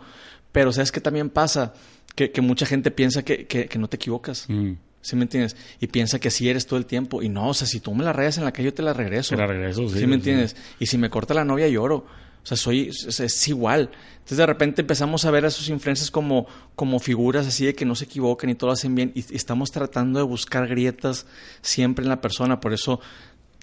[0.51, 1.73] Pero ¿sabes qué también pasa?
[2.15, 4.45] Que, mucha gente piensa que, que, no te equivocas.
[4.49, 4.73] Mm.
[5.01, 5.55] ¿Sí me entiendes?
[5.79, 7.23] Y piensa que así eres todo el tiempo.
[7.23, 8.93] Y no, o sea, si tú me la rayas en la calle, yo te la
[8.93, 9.35] regreso.
[9.35, 9.99] Te la regreso, sí.
[9.99, 10.55] ¿Sí me entiendes?
[10.79, 12.05] Y si me corta la novia, lloro.
[12.43, 13.91] O sea, soy, es, igual.
[14.13, 17.85] Entonces de repente empezamos a ver a esos influencers como, como figuras así de que
[17.85, 19.11] no se equivocan y todo lo hacen bien.
[19.15, 21.25] Y, estamos tratando de buscar grietas
[21.61, 22.59] siempre en la persona.
[22.59, 22.99] Por eso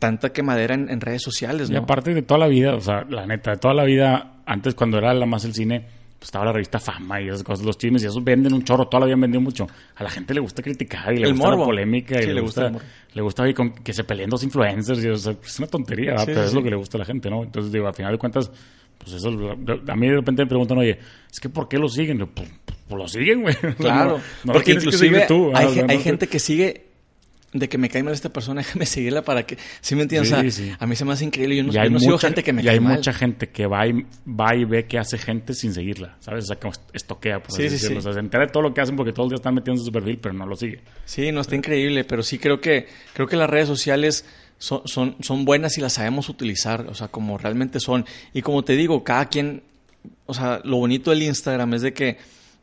[0.00, 1.76] tanta quemadera en, en redes sociales, ¿no?
[1.76, 4.74] Y aparte de toda la vida, o sea, la neta, de toda la vida, antes
[4.74, 7.78] cuando era la más el cine pues estaba la revista Fama y esas cosas, los
[7.78, 9.66] chismes, y esos venden un chorro, todavía han vendido mucho.
[9.94, 12.72] A la gente le gusta criticar y le gusta la polémica y le, gusta,
[13.12, 13.44] le gusta
[13.84, 15.04] que se peleen dos influencers.
[15.04, 17.44] Y, es una tontería, pero es lo que le gusta a la gente, ¿no?
[17.44, 18.50] Entonces, digo, al final de cuentas,
[18.98, 20.98] pues eso, a mí de repente me preguntan, oye,
[21.30, 22.18] es que ¿por qué lo siguen?
[22.18, 22.50] pues,
[22.88, 23.54] pues, lo siguen, güey.
[23.78, 26.87] Claro, porque inclusive tú, hay, hay gente que sigue
[27.52, 29.56] de que me cae mal esta persona, déjame seguirla para que...
[29.80, 30.32] ¿Sí me entiendes?
[30.32, 31.56] o sea, a mí se me hace increíble.
[31.56, 34.64] Yo no, mucha, gente que me y hay mucha gente que va y, va y
[34.64, 36.44] ve que hace gente sin seguirla, ¿sabes?
[36.44, 37.98] O sea, como estoquea, por así decirlo.
[37.98, 39.80] O sea, se entera de todo lo que hacen porque todo el día están metiendo
[39.80, 40.80] en su perfil, pero no lo sigue.
[41.04, 42.04] Sí, no, está increíble.
[42.04, 44.24] Pero sí creo que, creo que las redes sociales
[44.58, 48.04] son, son, son buenas y las sabemos utilizar, o sea, como realmente son.
[48.34, 49.62] Y como te digo, cada quien...
[50.26, 52.18] O sea, lo bonito del Instagram es de que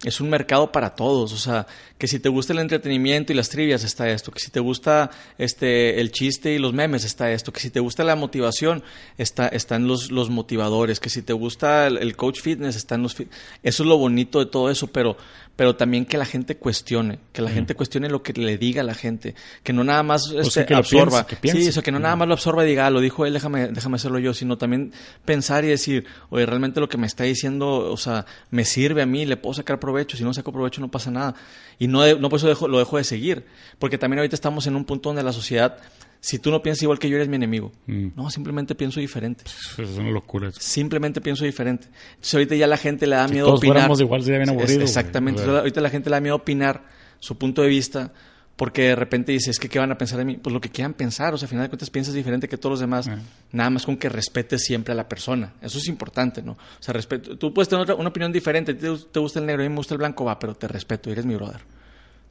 [0.06, 1.66] es un mercado para todos, o sea,
[1.98, 5.10] que si te gusta el entretenimiento y las trivias está esto, que si te gusta
[5.38, 8.84] este el chiste y los memes está esto, que si te gusta la motivación
[9.18, 13.30] está están los, los motivadores, que si te gusta el, coach fitness están los eso
[13.64, 15.18] es lo bonito de todo eso, pero
[15.56, 18.84] pero también que la gente cuestione, que la gente cuestione lo que le diga a
[18.84, 22.34] la gente, que no nada más este, absorba, sí, eso que no nada más lo
[22.34, 24.92] absorba y diga, ah, lo dijo él, déjame déjame hacerlo yo, sino también
[25.24, 29.06] pensar y decir, oye, realmente lo que me está diciendo, o sea, me sirve a
[29.06, 31.36] mí, le puedo sacar provecho, si no saco provecho no pasa nada.
[31.80, 33.46] Y no, no por eso lo dejo de seguir.
[33.80, 35.78] Porque también ahorita estamos en un punto donde la sociedad,
[36.26, 37.72] si tú no piensas igual que yo, eres mi enemigo.
[37.86, 38.08] Mm.
[38.16, 39.44] No, simplemente pienso diferente.
[39.46, 40.50] Es una locura.
[40.58, 41.86] Simplemente pienso diferente.
[41.86, 43.92] Entonces ahorita ya la gente le da miedo todos opinar.
[44.00, 44.82] igual sería bien aburrido.
[44.82, 45.44] exactamente.
[45.44, 46.84] ahorita la gente le da miedo opinar
[47.20, 48.12] su punto de vista
[48.56, 50.38] porque de repente dices, que ¿qué van a pensar de mí?
[50.38, 52.72] Pues lo que quieran pensar, o sea, al final de cuentas piensas diferente que todos
[52.72, 53.08] los demás,
[53.52, 56.54] nada más con que respetes siempre a la persona, eso es importante, ¿no?
[56.54, 59.66] O sea, respeto, tú puedes tener una opinión diferente, te, te gusta el negro, a
[59.66, 61.62] mí me gusta el blanco, va, pero te respeto, eres mi brother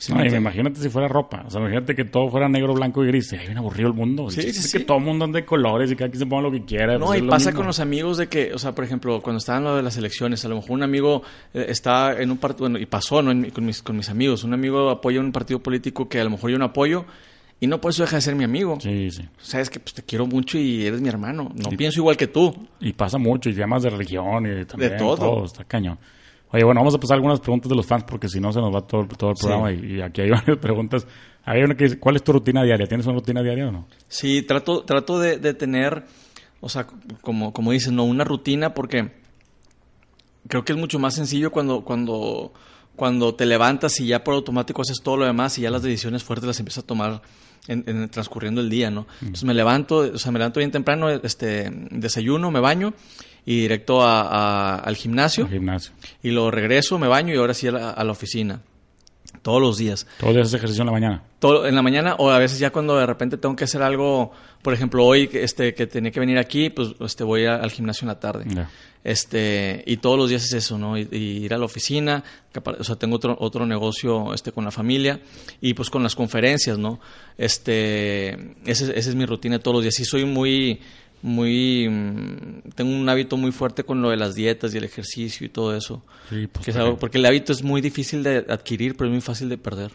[0.08, 1.44] no, imagínate si fuera ropa.
[1.46, 3.28] O sea, imagínate que todo fuera negro, blanco y gris.
[3.28, 4.28] Sería bien aburrido el mundo.
[4.30, 6.50] Sí, sí, que todo el mundo ande de colores y cada quien se ponga lo
[6.50, 6.98] que quiera.
[6.98, 9.76] No, y pasa con los amigos de que, o sea, por ejemplo, cuando estaban lo
[9.76, 11.22] de las elecciones, a lo mejor un amigo
[11.52, 13.30] eh, está en un partido, bueno, y pasó, ¿no?
[13.52, 14.44] con, mis, con mis amigos.
[14.44, 17.06] Un amigo apoya un partido político que a lo mejor yo no apoyo.
[17.60, 18.78] Y no por eso deja de ser mi amigo.
[18.80, 19.26] Sí, sí.
[19.38, 21.50] Sabes que pues, te quiero mucho y eres mi hermano.
[21.54, 22.52] No pienso igual que tú.
[22.80, 24.92] Y pasa mucho, y llamas de religión y también.
[24.92, 25.16] De todo.
[25.16, 25.98] todo está cañón.
[26.54, 28.72] Oye, bueno, vamos a pasar algunas preguntas de los fans porque si no se nos
[28.72, 31.04] va todo, todo el programa y, aquí hay varias preguntas.
[31.44, 32.86] Hay una que dice, ¿cuál es tu rutina diaria?
[32.86, 33.88] ¿Tienes una rutina diaria o no?
[34.06, 36.04] Sí, trato, trato de, tener,
[36.60, 36.86] o sea,
[37.22, 39.10] como, como dices, no una rutina porque
[40.46, 42.52] creo que es mucho más sencillo cuando, cuando,
[42.94, 46.22] cuando te levantas y ya por automático haces todo lo demás y ya las decisiones
[46.22, 47.22] fuertes las empiezas a tomar
[47.66, 49.08] en, transcurriendo el día, ¿no?
[49.22, 52.94] Entonces me levanto, o sea, me levanto bien temprano, este, desayuno, me baño
[53.46, 55.48] y directo a, al gimnasio.
[55.48, 55.92] gimnasio.
[56.22, 58.60] Y luego regreso, me baño y ahora sí a la, oficina.
[59.42, 60.06] Todos los días.
[60.18, 61.22] ¿Todos los días haces ejercicio en la mañana?
[61.38, 64.32] Todo, en la mañana o a veces ya cuando de repente tengo que hacer algo,
[64.62, 68.08] por ejemplo, hoy este, que tenía que venir aquí, pues este, voy al gimnasio en
[68.08, 68.46] la tarde.
[69.02, 70.96] Este, y todos los días es eso, ¿no?
[70.96, 72.24] Y, ir a la oficina,
[72.78, 75.20] o sea, tengo otro, otro negocio este, con la familia
[75.60, 77.00] y pues con las conferencias, ¿no?
[77.36, 79.94] Este, esa es mi rutina todos los días.
[79.94, 80.80] Sí soy muy
[81.24, 85.46] muy mm, tengo un hábito muy fuerte con lo de las dietas y el ejercicio
[85.46, 86.02] y todo eso.
[86.28, 89.56] Sí, pues, porque el hábito es muy difícil de adquirir pero es muy fácil de
[89.56, 89.92] perder.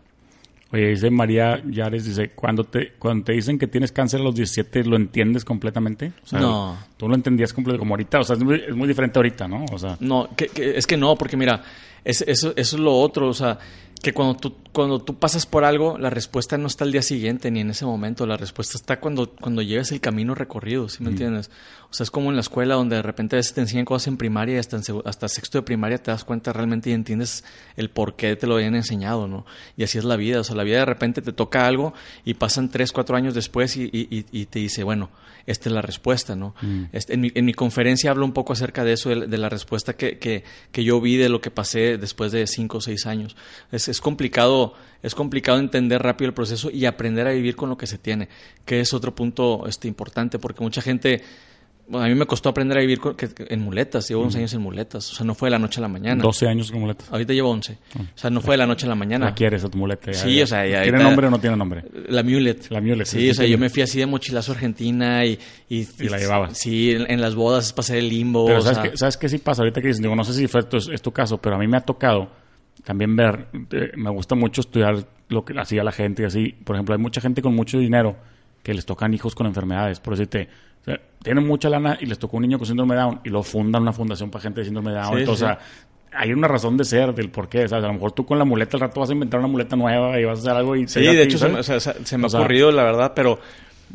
[0.71, 4.35] Oye dice María Yares dice cuando te cuando te dicen que tienes cáncer a los
[4.35, 6.77] 17 lo entiendes completamente no.
[6.97, 8.43] tú lo entendías completamente como ahorita o sea es
[8.75, 9.97] muy, diferente ahorita no o sea.
[9.99, 11.63] No que, es que no porque mira
[12.03, 13.57] es, eso, eso es lo otro o sea
[14.01, 17.49] que cuando tú, cuando tú pasas por algo, la respuesta no está al día siguiente
[17.51, 18.25] ni en ese momento.
[18.25, 21.49] La respuesta está cuando, cuando llegas el camino recorrido, ¿sí me entiendes?
[21.89, 24.07] O sea, es como en la escuela donde de repente a veces te enseñan cosas
[24.07, 27.43] en primaria y hasta, en hasta sexto de primaria te das cuenta realmente y entiendes
[27.77, 29.45] el por qué te lo habían enseñado, ¿no?
[29.75, 30.39] Y así es la vida.
[30.39, 31.93] O sea, la vida de repente te toca algo
[32.25, 35.09] y pasan tres, cuatro años después y, y- y- y te dice, bueno,
[35.47, 36.53] esta es la respuesta, ¿no?
[36.91, 39.49] Este, en, mi, en mi conferencia hablo un poco acerca de eso, de, de la
[39.49, 43.07] respuesta que, que, que yo vi de lo que pasé después de cinco o seis
[43.07, 43.35] años.
[43.71, 44.58] Es, es complicado,
[45.01, 48.27] es complicado entender rápido el proceso y aprender a vivir con lo que se tiene,
[48.65, 51.21] que es otro punto este, importante, porque mucha gente,
[51.87, 54.37] bueno, a mí me costó aprender a vivir con- que- que- en muletas, llevo 11
[54.39, 56.21] años en muletas, o sea, no fue de la noche a la mañana.
[56.21, 57.05] 12 años con muleta.
[57.09, 59.27] Ahorita llevo 11, o sea, no fue de la noche a la mañana.
[59.27, 60.11] La quieres a tu muleta.
[60.11, 60.43] ya, Sí, ya.
[60.43, 61.85] o sea, ya- ¿Tiene ahorita- nombre o no tiene nombre?
[62.09, 62.69] La Mulet.
[62.69, 65.39] La Mulet, Sí, sí, o sea, yo me fui así de mochilazo a Argentina y...
[65.69, 66.57] Y, Y la llevabas.
[66.57, 68.45] Sí, en, en las bodas pasé el limbo.
[68.47, 69.61] Pero o ¿sabes, sea, qué, ¿sabes qué sí pasa?
[69.61, 71.67] Ahorita que dices, digo, no sé si fue tu- es tu caso, pero a mí
[71.67, 72.29] me ha tocado
[72.83, 76.55] también ver, eh, me gusta mucho estudiar lo que hacía la gente y así.
[76.63, 78.15] Por ejemplo, hay mucha gente con mucho dinero
[78.63, 79.99] que les tocan hijos con enfermedades.
[79.99, 80.47] Por decirte,
[80.81, 83.29] o sea, tienen mucha lana y les tocó un niño con síndrome de Down y
[83.29, 85.13] lo fundan una fundación para gente de síndrome de Down.
[85.13, 85.53] Sí, Entonces, sí.
[85.53, 87.67] o sea, hay una razón de ser del por qué.
[87.67, 87.83] ¿sabes?
[87.83, 90.19] A lo mejor tú con la muleta al rato vas a inventar una muleta nueva
[90.19, 90.87] y vas a hacer algo y...
[90.87, 93.39] Sí, de hecho se me, o sea, se- me ha ocurrido, la verdad, pero...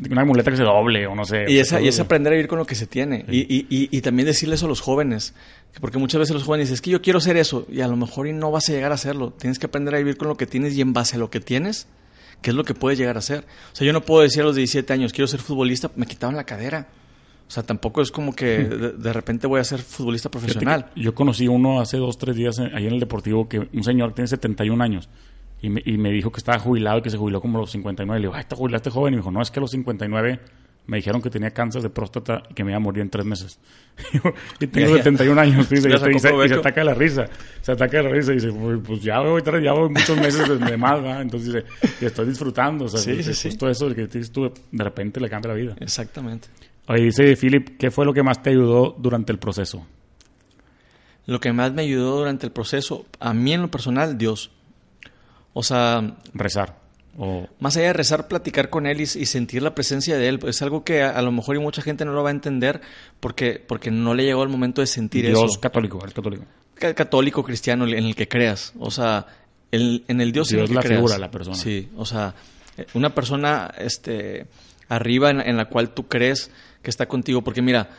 [0.09, 1.45] Una muleta que se doble o no sé.
[1.47, 3.25] Y, esa, y es aprender a vivir con lo que se tiene.
[3.29, 5.33] Y, y, y, y también decirle eso a los jóvenes.
[5.79, 7.65] Porque muchas veces los jóvenes dicen, es que yo quiero ser eso.
[7.71, 9.31] Y a lo mejor y no vas a llegar a hacerlo.
[9.31, 11.39] Tienes que aprender a vivir con lo que tienes y en base a lo que
[11.39, 11.87] tienes,
[12.41, 13.45] ¿qué es lo que puedes llegar a ser?
[13.71, 16.35] O sea, yo no puedo decir a los 17 años, quiero ser futbolista, me quitaban
[16.35, 16.87] la cadera.
[17.47, 20.91] O sea, tampoco es como que de, de repente voy a ser futbolista profesional.
[20.93, 23.83] que Yo conocí uno hace dos, tres días en- ahí en el Deportivo, que un
[23.83, 25.07] señor tiene 71 años
[25.61, 27.71] y me, y me dijo que estaba jubilado y que se jubiló como a los
[27.71, 28.19] 59.
[28.19, 29.13] Le digo, ay, ¿te jubilaste joven?
[29.13, 30.39] Y me dijo, no, es que a los 59
[30.87, 33.25] me dijeron que tenía cáncer de próstata y que me iba a morir en tres
[33.25, 33.59] meses.
[34.59, 35.03] y tengo Ya, ya.
[35.03, 37.25] 71 años, dice, y, se, y se- y se ataca la risa.
[37.61, 41.01] Se ataca la risa y dice, "Pues- ya voy, ya voy muchos meses de, más,
[41.01, 41.21] ¿verdad?
[41.23, 41.65] Entonces dice,
[42.01, 42.85] y estoy disfrutando.
[42.85, 43.49] O sea, Sí, sí, sí.
[43.49, 45.75] justo eso de que dices tú, de repente le cambia la vida.
[45.79, 46.49] Exactamente.
[46.87, 49.87] Oye, dice Philip, ¿qué fue lo que más te ayudó durante el proceso?
[51.25, 54.51] Lo que más me ayudó durante el proceso, a mí en lo personal, Dios.
[55.57, 56.83] O sea, Rezar.
[57.17, 60.37] O más allá de rezar, platicar con Él y, y sentir la presencia de Él,
[60.45, 62.81] es algo que a, a lo mejor y mucha gente no lo va a entender
[63.21, 65.61] porque, porque no le llegó el momento de sentir Dios eso.
[65.61, 66.43] católico, eres católico.
[66.73, 68.73] Ca- Católico, cristiano, en el que creas.
[68.79, 69.27] O sea,
[69.71, 70.97] el- en el Dios, en Dios el que la creas.
[70.99, 71.55] figura, la persona.
[71.55, 72.35] Sí, o sea,
[72.93, 74.47] una persona este,
[74.89, 76.51] arriba en, en la cual tú crees
[76.83, 77.43] que está contigo.
[77.45, 77.91] Porque mira,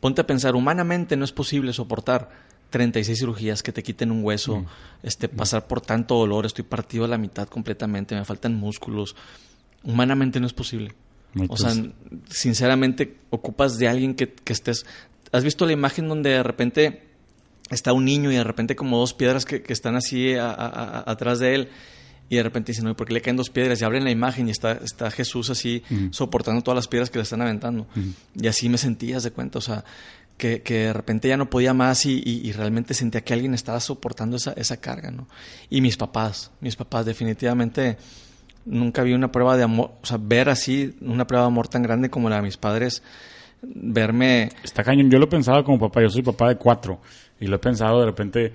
[0.00, 2.30] ponte a pensar, humanamente no es posible soportar
[2.70, 4.66] 36 cirugías que te quiten un hueso, Mm.
[5.02, 9.14] este, pasar por tanto dolor, estoy partido a la mitad completamente, me faltan músculos.
[9.84, 10.94] Humanamente no es posible.
[11.48, 11.72] O sea,
[12.30, 14.86] sinceramente ocupas de alguien que, que estés...
[15.32, 17.02] ¿Has visto la imagen donde de repente
[17.70, 20.66] está un niño y de repente como dos piedras que, que están así a- a-
[21.00, 21.68] a- atrás de él
[22.30, 23.80] y de repente dicen, no, ¿por qué le caen dos piedras?
[23.80, 26.08] Y abren la imagen y está, está Jesús así Ujú.
[26.12, 27.86] soportando todas las piedras que le están aventando.
[28.34, 29.84] Y así me sentías de cuenta, o sea,
[30.36, 34.52] que, de repente ya no podía más y, realmente sentía que alguien estaba soportando esa,
[34.52, 35.28] esa carga, ¿no?
[35.70, 37.96] Y mis papás, mis papás definitivamente
[38.64, 41.82] nunca vi una prueba de amor, o sea, ver así una prueba de amor tan
[41.82, 43.02] grande como la de mis padres,
[43.62, 44.50] verme...
[44.62, 45.10] Está cañón.
[45.10, 46.02] Yo lo he pensado como papá.
[46.02, 47.00] Yo soy papá de cuatro.
[47.40, 48.52] Y lo he pensado de repente.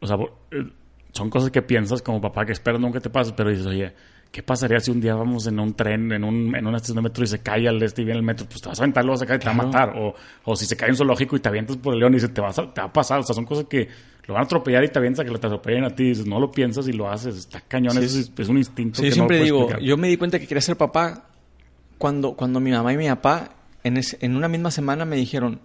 [0.00, 0.16] O sea,
[0.50, 0.70] eh,
[1.12, 3.32] son cosas que piensas como papá que esperas nunca te pase.
[3.36, 3.92] Pero dices, oye,
[4.32, 7.02] ¿qué pasaría si un día vamos en un tren, en, un, en una estación de
[7.02, 8.46] metro y se cae al este y viene el metro?
[8.48, 9.92] Pues te vas a aventar, lo vas a caer y te va a matar.
[9.96, 10.14] O,
[10.44, 12.40] o si se cae un zoológico y te avientas por el león y dices, te,
[12.40, 13.20] vas a- te va a pasar.
[13.20, 13.88] O sea, son cosas que
[14.26, 16.04] lo van a atropellar y te avientas a que te atropellen a ti.
[16.04, 17.36] Y dices, no lo piensas y lo haces.
[17.36, 17.92] Está cañón.
[17.92, 18.96] Sí, Eso es, es un instinto.
[18.96, 19.82] Sí, que yo siempre no lo digo, explicar.
[19.86, 21.28] yo me di cuenta que quería ser papá
[21.98, 23.50] cuando, cuando mi mamá y mi papá
[23.84, 25.60] en, ese- en una misma semana me dijeron,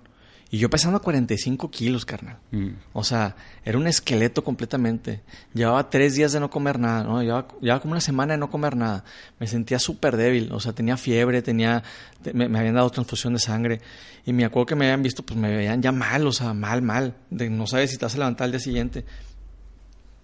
[0.50, 2.38] y yo pesando 45 kilos, carnal.
[2.52, 2.70] Mm.
[2.94, 3.36] O sea,
[3.66, 5.22] era un esqueleto completamente.
[5.54, 7.22] Llevaba tres días de no comer nada, ¿no?
[7.22, 9.04] Llevaba, llevaba como una semana de no comer nada.
[9.40, 11.84] Me sentía súper débil, o sea, tenía fiebre, tenía,
[12.22, 13.82] te- me, me habían dado transfusión de sangre.
[14.26, 16.82] Y me acuerdo que me habían visto, pues me veían ya mal, o sea, mal,
[16.82, 17.16] mal.
[17.30, 19.04] De no sabes si te vas a levantar al día siguiente.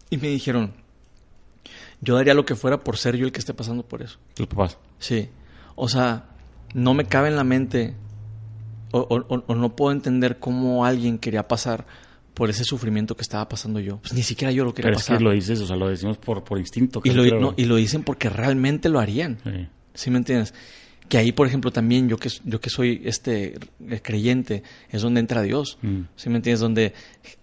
[0.10, 0.74] Y me dijeron,
[2.02, 4.20] yo daría lo que fuera por ser yo el que esté pasando por eso.
[4.36, 4.78] Tus papás.
[5.00, 5.30] Sí.
[5.76, 6.26] O sea,
[6.74, 7.96] no me cabe en la mente
[8.94, 11.86] o, o- o- no puedo entender cómo alguien quería pasar
[12.34, 13.98] por ese sufrimiento que estaba pasando yo.
[13.98, 15.18] Pues ni siquiera yo lo quería Pero es pasar.
[15.18, 17.02] que lo dices, o sea, lo decimos por, por instinto.
[17.04, 19.38] y, lo, no, y lo dicen porque realmente lo harían.
[19.44, 19.68] Sí.
[19.94, 20.54] ¿Sí me entiendes?
[21.10, 25.20] Que ahí, por ejemplo, también yo que, yo que soy este eh, creyente, es donde
[25.20, 25.78] entra Dios.
[25.84, 26.02] Mm.
[26.16, 26.62] ¿Sí me entiendes?
[26.62, 26.94] Donde,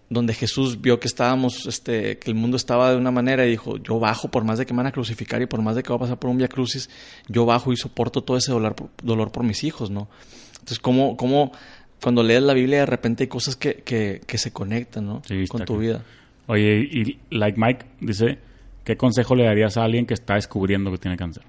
[0.08, 3.76] donde Jesús vio que estábamos, este, que el mundo estaba de una manera y dijo,
[3.76, 5.90] yo bajo por más de que me van a crucificar y por más de que
[5.90, 6.90] va a pasar por un via crucis,
[7.28, 8.74] yo bajo y soporto todo ese dolor,
[9.04, 10.08] dolor por mis hijos, ¿no?
[10.60, 11.52] Entonces, ¿cómo, cómo
[12.00, 15.22] cuando lees la Biblia de repente hay cosas que, que, que se conectan, ¿no?
[15.26, 16.02] Sí, Con tu vida.
[16.46, 18.38] Oye, y Like Mike dice,
[18.84, 21.44] ¿qué consejo le darías a alguien que está descubriendo que tiene cáncer?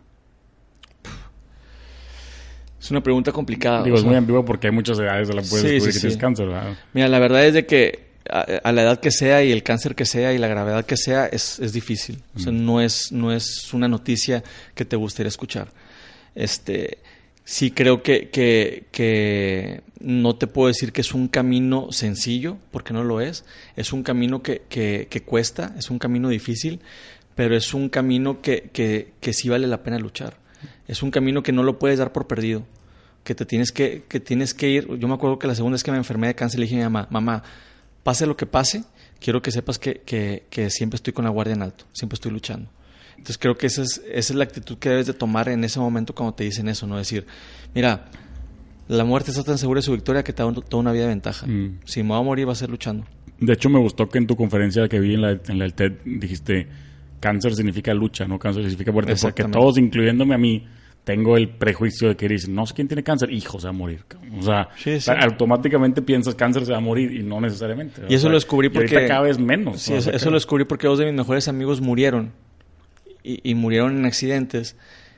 [2.79, 3.83] Es una pregunta complicada.
[3.83, 6.47] Digo, es muy ambiguo porque hay muchas edades de la puedes descubrir que tienes cáncer,
[6.47, 6.77] ¿verdad?
[6.93, 10.05] Mira, la verdad es de que a, la edad que sea y el cáncer que
[10.05, 12.23] sea y la gravedad que sea es, es difícil.
[12.35, 14.43] O sea, no es, no es una noticia
[14.73, 15.69] que te gustaría escuchar.
[16.33, 16.99] Este,
[17.43, 22.93] sí creo que, que, que, no te puedo decir que es un camino sencillo, porque
[22.93, 23.45] no lo es.
[23.75, 26.79] Es un camino que, que, cuesta, es un camino difícil,
[27.35, 30.39] pero es un camino que, sí vale la pena luchar
[30.87, 32.63] es un camino que no lo puedes dar por perdido,
[33.23, 34.87] que te tienes que, que tienes que ir.
[34.97, 36.89] Yo me acuerdo que la segunda vez que me enfermé de cáncer le dije a
[36.89, 37.43] mi mamá, mamá,
[38.03, 38.83] pase lo que pase,
[39.19, 42.69] quiero que sepas que, que siempre estoy con la guardia en alto, siempre estoy luchando.
[43.21, 45.79] Entonces creo que esa es, esa es la actitud que debes de tomar en ese
[45.79, 47.27] momento cuando te dicen eso, no decir,
[47.75, 48.05] mira,
[48.87, 51.09] la muerte está tan segura de su victoria que te da toda una vida de
[51.09, 51.45] ventaja.
[51.45, 51.81] Mm.
[51.85, 53.05] Si me voy a morir va a ser luchando.
[53.37, 55.99] De hecho me gustó que en tu conferencia que vi en la, en la TED
[56.03, 56.67] dijiste,
[57.19, 60.65] cáncer significa lucha, no cáncer significa muerte, porque todos, incluyéndome a mí,
[61.03, 63.73] tengo el prejuicio de que dicen, no sé quién tiene cáncer, hijo, se va a
[63.73, 64.03] morir.
[64.35, 64.67] O sea,
[65.19, 68.01] automáticamente piensas cáncer se va a morir y no necesariamente.
[68.09, 68.95] Y eso lo descubrí porque...
[68.95, 69.79] ahorita cada vez menos.
[69.79, 72.31] Sí, eso, lo descubrí porque dos de mis mejores amigos murieron
[73.23, 74.75] y, murieron en accidentes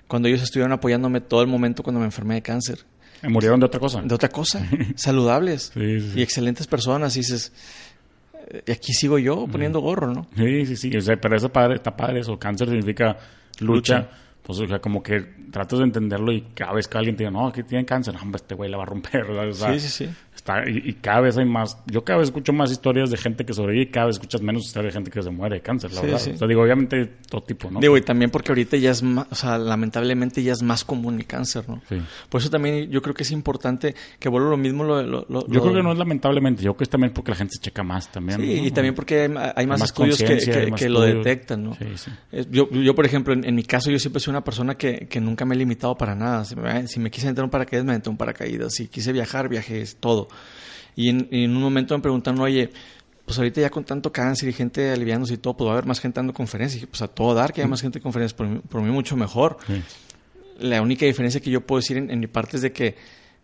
[0.08, 2.80] cuando ellos estuvieron apoyándome todo el momento cuando me enfermé de cáncer.
[3.24, 4.01] ¿Murieron de otra cosa?
[4.01, 4.68] De otra cosa.
[4.95, 5.72] saludables.
[5.76, 7.16] y excelentes personas.
[7.16, 7.54] Y dices,
[8.66, 10.28] y aquí sigo yo poniendo gorro, ¿no?
[10.36, 10.91] Sí, sí, sí.
[11.22, 12.38] pero eso padre, está padre eso.
[12.38, 13.18] Cáncer significa
[13.60, 14.10] lucha
[14.44, 15.22] pues, o sea, como que
[15.52, 18.22] tratas de entenderlo y cada vez que alguien te diga, no, que tiene cáncer, no,
[18.22, 20.10] hombre, este güey la va a romper, O sea, sí, sí, sí
[20.68, 23.84] y, cada vez hay más, yo cada vez escucho más historias de gente que sobrevive
[23.84, 26.22] y cada vez escuchas menos historias de gente que se muere de cáncer, la verdad.
[26.34, 27.80] O sea, digo, obviamente todo tipo, ¿no?
[27.80, 31.16] Digo, y también porque ahorita ya es más, o sea, lamentablemente ya es más común
[31.18, 31.82] el cáncer, ¿no?
[31.88, 31.96] Sí.
[32.30, 35.62] Por eso también yo creo que es importante que vuelva lo mismo lo, lo, Yo
[35.62, 37.84] creo que no es lamentablemente, yo creo que es también porque la gente se checa
[37.84, 38.41] más también.
[38.41, 41.76] Sí, y también porque hay, más, estudios que, lo detectan, ¿no?
[41.76, 45.07] Sí, eh, yo, yo, por ejemplo, en, mi caso, yo siempre soy una persona que,
[45.07, 46.43] que nunca me he limitado para nada.
[46.45, 48.73] Si me, si me quise entrar un paracaídas, me entré un paracaídas.
[48.73, 50.27] Si quise viajar, viajé, todo.
[50.95, 52.69] Y en, un momento me preguntaron, oye,
[53.25, 55.86] pues ahorita ya con tanto cáncer y gente aliviándose y todo, pues va a haber
[55.86, 56.84] más gente dando conferencias.
[56.84, 58.91] Y pues a todo dar que haya más gente en conferencias, por mí, por mí
[58.91, 59.57] mucho mejor.
[60.59, 62.95] La única diferencia que yo puedo decir en, mi parte es de que,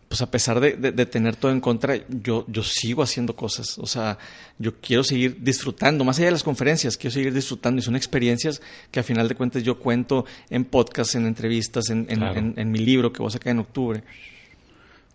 [0.09, 3.77] pues a pesar de, de, tener todo en contra, yo, yo sigo haciendo cosas.
[3.77, 4.17] O sea,
[4.57, 7.79] yo quiero seguir disfrutando, más allá de las conferencias, quiero seguir disfrutando.
[7.79, 12.07] Y son experiencias que a final de cuentas yo cuento en podcasts, en entrevistas, en,
[12.09, 14.03] en, en mi libro que voy a sacar en octubre.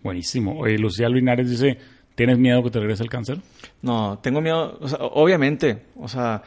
[0.02, 0.58] Buenísimo.
[0.60, 1.78] Oye, Lucía Linares dice
[2.14, 3.38] ¿Tienes miedo que te regrese el cáncer?
[3.82, 6.42] No, tengo miedo, o sea, obviamente, o sea...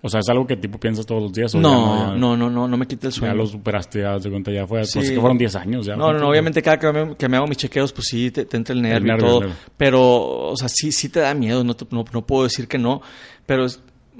[0.00, 1.54] O sea, ¿es algo que tipo piensas todos los días?
[1.56, 3.34] no, no, no, no, no, me quita el sueño.
[3.34, 5.96] Ya lo superaste, ya de cuenta, ya fue, pues que fueron 10 años ya.
[5.96, 8.74] No, no, obviamente cada que me, que me, hago mis chequeos, pues sí, te, entra
[8.74, 9.40] el nervio, y todo.
[9.76, 13.02] Pero, o sea, sí, sí te da miedo, no, no, puedo decir que no,
[13.44, 13.66] pero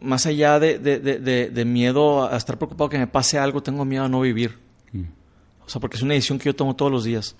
[0.00, 3.84] más allá de, de, de, de, miedo a estar preocupado que me pase algo, tengo
[3.84, 4.58] miedo a no vivir.
[4.92, 5.02] Mm.
[5.64, 7.36] O sea, porque es una decisión que yo tomo todos los días.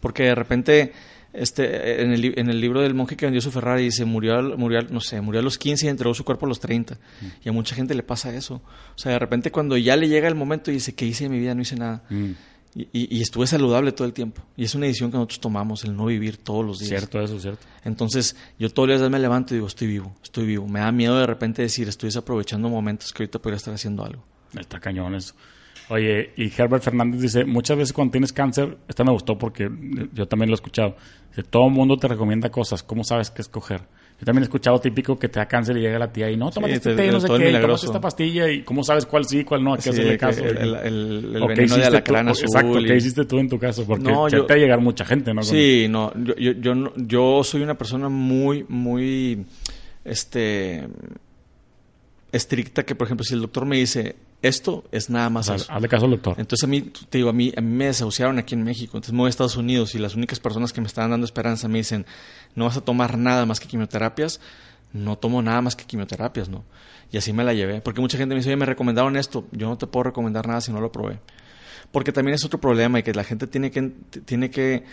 [0.00, 0.92] Porque de repente
[1.32, 4.80] este, en, el, en el libro del monje que vendió su Ferrari dice, murió, murió,
[4.90, 6.94] no sé, murió a los 15 y entregó su cuerpo a los 30.
[6.94, 7.26] Mm.
[7.44, 8.62] Y a mucha gente le pasa eso.
[8.94, 11.32] O sea, de repente cuando ya le llega el momento y dice, ¿qué hice en
[11.32, 11.54] mi vida?
[11.54, 12.02] No hice nada.
[12.08, 12.30] Mm.
[12.74, 14.42] Y, y, estuve saludable todo el tiempo.
[14.56, 16.90] Y es una decisión que nosotros tomamos, el no vivir todos los días.
[16.90, 17.66] Cierto, eso, cierto.
[17.82, 20.68] Entonces, yo todos los días me levanto y digo, estoy vivo, estoy vivo.
[20.68, 24.22] Me da miedo de repente decir, estoy desaprovechando momentos que ahorita podría estar haciendo algo.
[24.56, 25.34] Está cañón eso.
[25.90, 29.70] Oye, y Herbert Fernández dice, muchas veces cuando tienes cáncer, esta me gustó porque
[30.12, 30.96] yo también lo he escuchado,
[31.30, 33.80] dice, todo el mundo te recomienda cosas, ¿cómo sabes qué escoger?
[34.20, 36.50] Yo también he escuchado típico que te da cáncer y llega la tía y no,
[36.50, 39.62] tómate este té, no sé qué, tómate esta pastilla y cómo sabes cuál sí, cuál
[39.62, 40.44] no, a qué hacerle caso.
[40.44, 42.46] El, el, el, veneno de alacrán azul.
[42.46, 43.86] Exacto, ¿qué hiciste tú en tu caso?
[43.86, 45.42] Porque no, te va a llegar mucha gente, ¿no?
[45.44, 49.46] Sí, no, yo, yo, yo, yo soy una persona muy, muy,
[50.04, 50.88] este,
[52.32, 55.72] estricta que, por ejemplo, si el doctor me dice, esto es nada más eso.
[55.72, 56.34] Hazle caso al doctor.
[56.38, 58.96] Entonces a mí, te digo, a mí, a mí me desahuciaron aquí en México.
[58.96, 61.66] Entonces me voy a Estados Unidos y las únicas personas que me estaban dando esperanza
[61.68, 62.06] me dicen,
[62.54, 64.40] no vas a tomar nada más que quimioterapias.
[64.92, 66.64] No tomo nada más que quimioterapias, ¿no?
[67.10, 67.80] Y así me la llevé.
[67.80, 69.46] Porque mucha gente me dice, oye, me recomendaron esto.
[69.52, 71.18] Yo no te puedo recomendar nada si no lo probé.
[71.90, 73.92] Porque también es otro problema y que la gente tiene que,
[74.24, 74.84] tiene que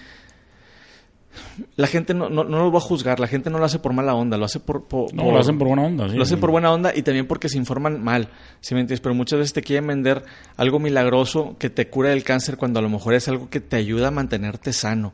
[1.75, 3.93] la gente no, no, no, lo va a juzgar, la gente no lo hace por
[3.93, 4.85] mala onda, lo hace por...
[5.13, 7.57] no, lo hacen por buena onda, Lo hacen por buena onda y también porque se
[7.57, 8.29] informan mal,
[8.61, 9.01] ¿sí me entiendes?
[9.01, 10.23] Pero muchas veces te quieren vender
[10.57, 13.75] algo milagroso que te cura el cáncer cuando a lo mejor es algo que te
[13.75, 15.13] ayuda a mantenerte sano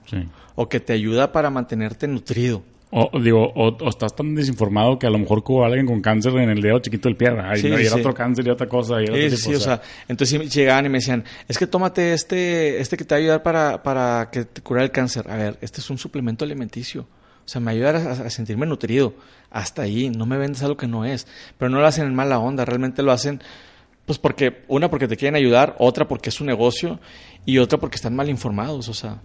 [0.55, 2.63] o que te ayuda para mantenerte nutrido.
[2.93, 6.49] O, digo, o, estás tan desinformado que a lo mejor hubo alguien con cáncer en
[6.49, 9.01] el dedo chiquito del pie, y, era otro cáncer y otra cosa.
[9.01, 12.97] Y sí, sí, o sea, entonces llegaban y me decían, es que tómate este, este
[12.97, 15.25] que te va a ayudar para, para que te cure el cáncer.
[15.31, 17.07] A ver, este es un suplemento alimenticio.
[17.45, 19.13] O sea, me ayuda a, a sentirme nutrido.
[19.49, 21.27] Hasta ahí, no me vendes algo que no es.
[21.57, 23.41] Pero no lo hacen en mala onda, realmente lo hacen,
[24.05, 26.99] pues porque, una, porque te quieren ayudar, otra porque es un negocio
[27.45, 29.21] y otra porque están mal informados, o sea.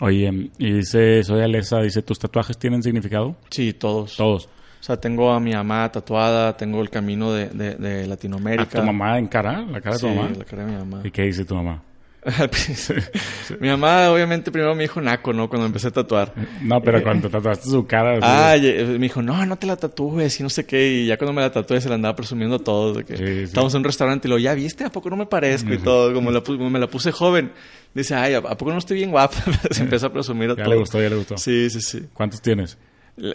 [0.00, 3.36] Oye, y dice, soy Alesa, dice, ¿tus tatuajes tienen significado?
[3.50, 4.16] Sí, todos.
[4.16, 4.46] Todos.
[4.46, 8.78] O sea, tengo a mi mamá tatuada, tengo el camino de, de, de Latinoamérica.
[8.78, 9.62] ¿A tu mamá en cara?
[9.62, 10.30] ¿La cara de tu Sí, mamá?
[10.36, 11.00] la cara de mi mamá.
[11.04, 11.82] ¿Y qué dice tu mamá?
[13.60, 15.48] mi mamá, obviamente, primero me dijo naco, ¿no?
[15.48, 16.32] Cuando empecé a tatuar.
[16.62, 18.18] No, pero cuando te tatuaste su cara...
[18.22, 20.90] Ah, me dijo, no, no te la tatúes y no sé qué.
[21.02, 22.96] Y ya cuando me la tatué se la andaba presumiendo a todos.
[22.96, 23.42] De que Sí, sí.
[23.42, 24.84] Estábamos en un restaurante y lo, ¿ya viste?
[24.84, 25.72] ¿A poco no me parezco?
[25.72, 27.52] Y todo, como, la me la puse joven.
[27.94, 29.36] Dice, ay, ¿a poco no estoy bien guapa?
[29.70, 30.74] se empieza a presumir a ya todo.
[30.74, 31.36] le gustó, ya le gustó.
[31.38, 32.02] Sí, sí, sí.
[32.12, 32.76] ¿Cuántos tienes?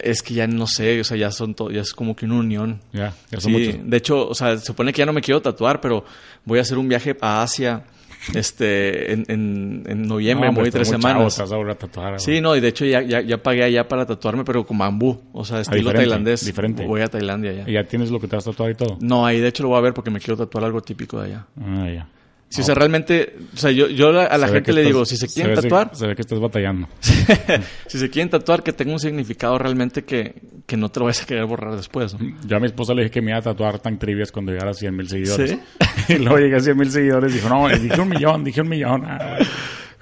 [0.02, 2.34] Es que ya no sé, o sea, ya son to- ya es como que una
[2.36, 2.80] unión.
[2.92, 3.76] Ya, ya son Sí, muchos.
[3.90, 6.04] de hecho, o sea, se supone que ya no me quiero tatuar, pero
[6.44, 7.84] voy a hacer un viaje a Asia
[8.34, 11.40] este en, en, en noviembre, No, voy tres chavo, semanas.
[11.40, 12.20] a tatuar.
[12.20, 15.22] Sí, no, y de hecho ya, ya, ya pagué allá para tatuarme, pero con bambú,
[15.32, 16.44] o sea, estilo diferente, tailandés.
[16.44, 16.84] diferente.
[16.86, 17.64] Voy a Tailandia ya.
[17.66, 18.98] ¿Y ya tienes lo que te vas a tatuar y todo?
[19.00, 21.26] No, ahí de hecho lo voy a ver porque me quiero tatuar algo típico de
[21.28, 21.46] allá.
[21.58, 22.08] Ah, ya.
[22.50, 25.04] Si, o sea, realmente, o sea, yo, yo a la Se gente le estás- digo,
[25.04, 26.88] si se quieren tatuar, Se ve que estás batallando.
[27.86, 30.34] si se quieren tatuar, que tenga un significado realmente que,
[30.66, 32.12] que no te lo vayas a querer borrar después.
[32.18, 32.36] ¿no?
[32.44, 34.72] Yo a mi esposa le dije que me iba a tatuar tan trivias cuando llegara
[34.72, 35.50] a 100 mil seguidores.
[35.50, 35.60] ¿Sí?
[36.14, 38.68] y luego llegué a 100 mil seguidores y dijo, no, dije un millón, dije un
[38.68, 39.04] millón.
[39.06, 39.38] Ah.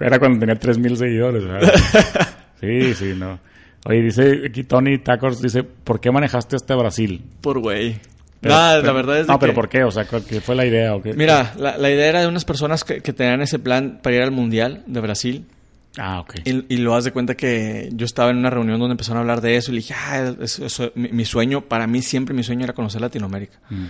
[0.01, 1.45] Era cuando tenía 3 mil seguidores.
[1.45, 1.71] ¿verdad?
[2.63, 3.39] sí, sí, no.
[3.85, 7.23] Oye, dice aquí Tony Tacos, dice, ¿por qué manejaste hasta Brasil?
[7.43, 8.01] Por güey.
[8.41, 9.83] Pero- Nada, pero- la verdad es de No, pero ¿por qué?
[9.85, 10.95] O sea, ¿cuál- ¿qué fue la idea?
[10.95, 11.13] ¿O qué?
[11.15, 14.23] Mira, la, la idea era de unas personas que, que tenían ese plan para ir
[14.23, 15.47] al Mundial de Brasil.
[15.97, 16.35] Ah, ok.
[16.45, 19.21] Y, y lo haz de cuenta que yo estaba en una reunión donde empezaron a
[19.23, 22.35] hablar de eso y le dije, ah, eso- eso- mi, mi sueño, para mí siempre
[22.35, 23.59] mi sueño era conocer Latinoamérica.
[23.71, 23.87] Mm.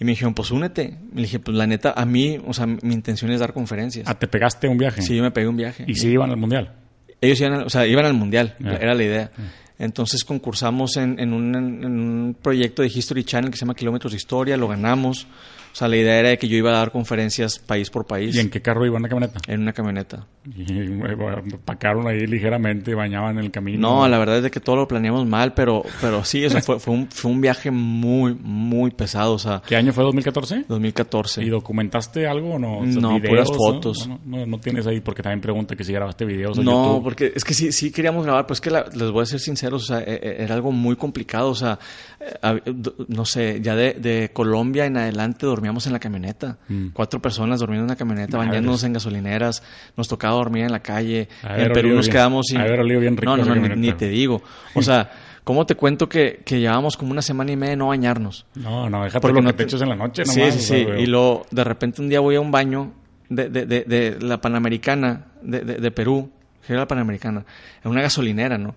[0.00, 0.98] Y me dijeron, pues únete.
[1.12, 4.06] Y le dije, pues la neta, a mí, o sea, mi intención es dar conferencias.
[4.06, 5.00] Ah, ¿te pegaste un viaje?
[5.02, 5.84] Sí, yo me pegué un viaje.
[5.86, 6.72] ¿Y sí iban al mundial?
[7.20, 8.76] Ellos iban, al- o sea, iban al mundial, Ah.
[8.80, 9.30] era la idea.
[9.78, 14.12] Entonces concursamos en, en un, en un proyecto de History Channel que se llama Kilómetros
[14.12, 15.26] de Historia, lo ganamos.
[15.72, 18.34] O sea, la idea era de que yo iba a dar conferencias país por país
[18.34, 19.38] ¿Y en qué carro iban la camioneta?
[19.46, 20.26] en una camioneta.
[20.56, 23.78] Y bueno, pacaron ahí ligeramente y bañaban en el camino.
[23.80, 26.62] No, la verdad es de que todo lo planeamos mal, pero, pero sí, o sea,
[26.62, 30.64] fue, fue, un, fue un viaje muy, muy pesado, o sea, ¿Qué año fue 2014?
[30.68, 31.42] 2014.
[31.44, 32.78] ¿Y documentaste algo o no?
[32.78, 34.08] O sea, No, puras fotos.
[34.08, 37.04] No, no, no tienes ahí porque también pregunta que si grabaste videos a No, YouTube.
[37.04, 39.84] porque es que sí, sí queríamos grabar, pues que la- les voy a ser sinceros,
[39.84, 41.78] o sea, e- e- era algo muy complicado, o sea,
[42.20, 42.60] eh,
[43.08, 46.88] no sé, ya de, de Colombia en adelante dormíamos en la camioneta, Mm.
[46.92, 49.62] cuatro personas durmiendo en la camioneta, bañándonos en gasolineras,
[49.96, 52.12] nos tocaba dormir en la calle, en Perú nos bien.
[52.12, 52.58] quedamos sin...
[52.60, 54.42] Haber olido bien rico no, no, ni, te digo,
[54.74, 55.10] o sea,
[55.44, 58.46] ¿cómo te cuento que, que llevábamos como una semana y media de no bañarnos?
[58.54, 60.54] No, no, déjate Porque lo no te en la noche Sí, nomás.
[60.54, 60.84] sí, sí.
[60.84, 61.02] güey.
[61.02, 62.92] Y luego, de repente, un día voy a un baño
[63.28, 66.30] de, de, de, de la Panamericana de, de, de Perú,
[66.66, 67.44] que era la Panamericana,
[67.84, 68.74] en una gasolinera, ¿no?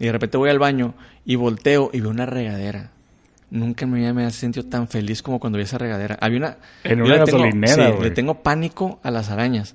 [0.00, 2.90] Y de repente voy al baño y volteo y veo una regadera.
[3.54, 6.16] Nunca en mi vida me había sentido tan feliz como cuando vi esa regadera.
[6.20, 6.56] Había una...
[6.84, 9.74] En una tengo- gasolinera, sí, le tengo pánico a las arañas.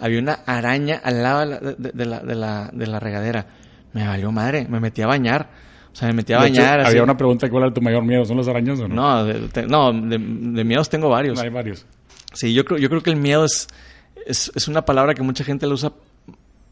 [0.00, 3.46] Había una araña al lado de la, de, de la, de, la, de la regadera.
[3.92, 4.66] Me valió madre.
[4.68, 5.48] Me metí a bañar.
[5.92, 6.80] O sea, me metí a De hecho, bañar.
[6.80, 6.88] así.
[6.90, 8.24] había una pregunta, ¿cuál era tu mayor miedo?
[8.24, 8.94] ¿Son los arañas o no?
[8.96, 11.38] No, de, te- no de, de miedos tengo varios.
[11.38, 11.86] Hay varios.
[12.32, 13.68] Sí, yo creo, yo creo que el miedo es,
[14.26, 15.92] es, es una palabra que mucha gente la usa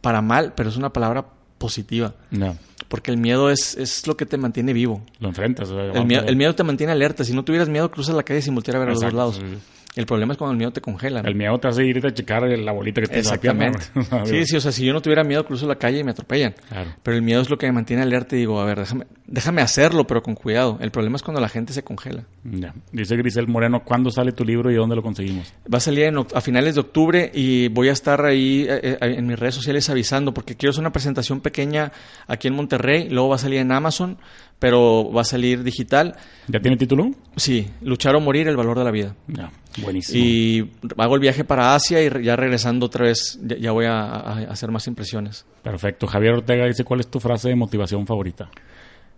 [0.00, 1.26] para mal, pero es una palabra
[1.58, 2.14] positiva.
[2.30, 2.56] No,
[2.90, 5.00] Porque el miedo es, es lo que te mantiene vivo.
[5.20, 5.70] lo enfrentas.
[5.70, 7.24] o sea, El miedo, el miedo te mantiene alerta.
[7.24, 9.36] Si no tuvieras miedo, cruzas la calle sin voltear a ver a los dos lados.
[9.36, 9.58] sí.
[9.96, 11.22] El problema es cuando el miedo te congela.
[11.22, 11.28] ¿no?
[11.28, 13.80] El miedo te hace irte a checar la bolita que te Exactamente.
[14.24, 16.54] Sí, sí, o sea, si yo no tuviera miedo, cruzo la calle y me atropellan.
[16.68, 16.90] Claro.
[17.02, 19.62] Pero el miedo es lo que me mantiene alerta y digo, a ver, déjame, déjame
[19.62, 20.78] hacerlo, pero con cuidado.
[20.80, 22.24] El problema es cuando la gente se congela.
[22.44, 22.74] Ya.
[22.92, 25.52] Dice Grisel Moreno, ¿cuándo sale tu libro y dónde lo conseguimos?
[25.72, 28.98] Va a salir en a finales de octubre y voy a estar ahí eh, eh,
[29.00, 31.92] en mis redes sociales avisando porque quiero hacer una presentación pequeña
[32.26, 34.18] aquí en Monterrey, luego va a salir en Amazon,
[34.60, 36.14] pero va a salir digital.
[36.46, 37.10] ¿Ya tiene título?
[37.34, 39.16] Sí, luchar o morir, el valor de la vida.
[39.26, 39.50] Ya,
[39.82, 40.22] buenísimo.
[40.22, 44.02] Y hago el viaje para Asia y ya regresando otra vez ya, ya voy a
[44.50, 45.46] hacer más impresiones.
[45.64, 46.06] Perfecto.
[46.06, 48.50] Javier Ortega dice, ¿cuál es tu frase de motivación favorita?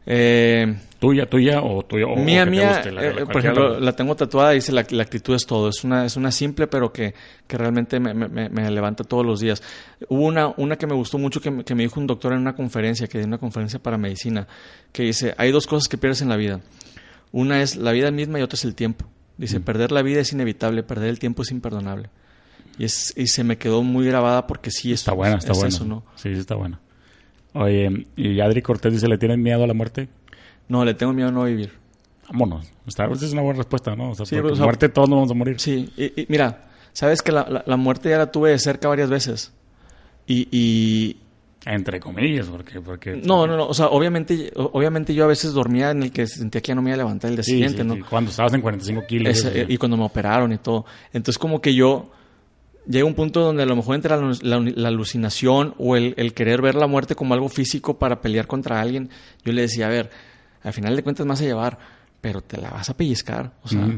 [0.04, 2.06] Eh, ¿Tuya, tuya o tuya?
[2.06, 4.72] O, mía, que te mía, guste, la- eh, la- por ejemplo, la tengo tatuada, dice
[4.72, 5.68] la, la actitud es todo.
[5.68, 7.14] Es una, es una simple, pero que,
[7.46, 9.62] que realmente me, me- levanta todos los días.
[10.08, 12.40] Hubo una, una que me gustó mucho que, me- que me dijo un doctor en
[12.40, 14.46] una conferencia, que di una conferencia para medicina,
[14.92, 16.60] que dice, hay dos cosas que pierdes en la vida.
[17.32, 19.06] Una es la vida misma y otra es el tiempo.
[19.38, 19.62] Dice, Mm.
[19.62, 22.10] perder la vida es inevitable, perder el tiempo es imperdonable.
[22.78, 25.58] Y, es, y se me quedó muy grabada porque sí es, Está buena, está es
[25.58, 25.68] buena.
[25.74, 26.04] eso, ¿no?
[26.16, 26.80] Sí, está buena.
[27.54, 30.08] Oye, y Adri Cortés dice, ¿le tienes miedo a la muerte?
[30.68, 31.70] No, le tengo miedo a no vivir.
[32.28, 32.66] Vámonos.
[32.86, 34.10] Esta es una buena respuesta, ¿no?
[34.10, 35.60] O sea, Sí, porque o sea- muerte todos nos vamos a morir.
[35.60, 38.88] Sí, y, y mira, sabes que la, la- la muerte ya la tuve de cerca
[38.88, 39.52] varias veces.
[40.26, 41.16] Y, y,
[41.66, 42.80] Entre comillas, porque...
[42.80, 46.26] porque no, no, no, o sea, obviamente, obviamente yo a veces dormía en el que
[46.26, 47.96] sentía que ya no me iba a levantar el día siguiente, ¿no?
[48.08, 49.46] Cuando estabas en 45 kilos.
[49.68, 50.86] y cuando me operaron y todo.
[51.12, 52.10] Entonces como que yo
[52.86, 54.56] llega un punto donde a lo mejor entra la,
[54.88, 59.10] alucinación o el, el, querer ver la muerte como algo físico para pelear contra alguien.
[59.44, 60.10] Yo le decía, a ver,
[60.62, 61.78] al final de cuentas me vas a llevar,
[62.20, 63.52] pero te la vas a pellizcar.
[63.62, 63.88] O sea,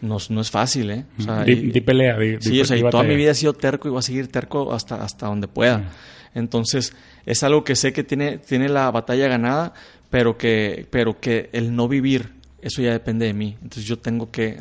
[0.00, 1.04] no, no, es fácil, ¿eh?
[1.18, 2.16] O sea, di, pelea.
[2.40, 4.72] sí, o sea, y toda mi vida he sido terco y voy a seguir terco
[4.72, 5.90] hasta, hasta donde pueda.
[6.34, 9.72] Entonces, es algo que sé que tiene, tiene la batalla ganada,
[10.10, 12.35] pero que, pero que el no vivir
[12.66, 13.56] eso ya depende de mí.
[13.62, 14.58] Entonces yo tengo que,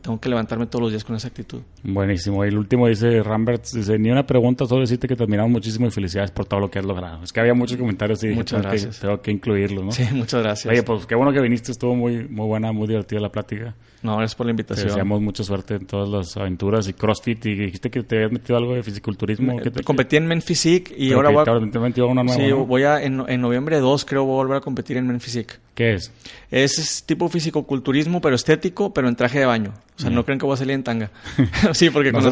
[0.00, 1.60] tengo que levantarme todos los días con esa actitud.
[1.82, 2.44] Buenísimo.
[2.44, 5.88] Y el último dice Rambert, dice, ni una pregunta, solo decirte que te admiramos muchísimo
[5.88, 7.24] y felicidades por todo lo que has logrado.
[7.24, 9.00] Es que había muchos comentarios y muchas gracias.
[9.00, 9.90] tengo que incluirlo, ¿no?
[9.90, 10.72] Sí, muchas gracias.
[10.72, 13.74] Oye, pues qué bueno que viniste, estuvo muy, muy buena, muy divertida la plática.
[14.02, 14.86] No, gracias por la invitación.
[14.86, 17.46] Te deseamos mucha suerte en todas las aventuras y CrossFit.
[17.46, 19.60] Y dijiste que te habías metido algo de fisiculturismo.
[19.84, 21.92] competí en Men Physique y ahora voy a...
[21.92, 23.02] Te una nueva, sí, voy a...
[23.02, 25.54] En, en noviembre 2 creo voy a volver a competir en Men Physique.
[25.74, 26.12] ¿Qué es?
[26.50, 29.72] Es tipo fisicoculturismo, pero estético, pero en traje de baño.
[30.00, 31.10] O sea, no creen que voy a salir en tanga.
[31.72, 32.22] sí, porque con,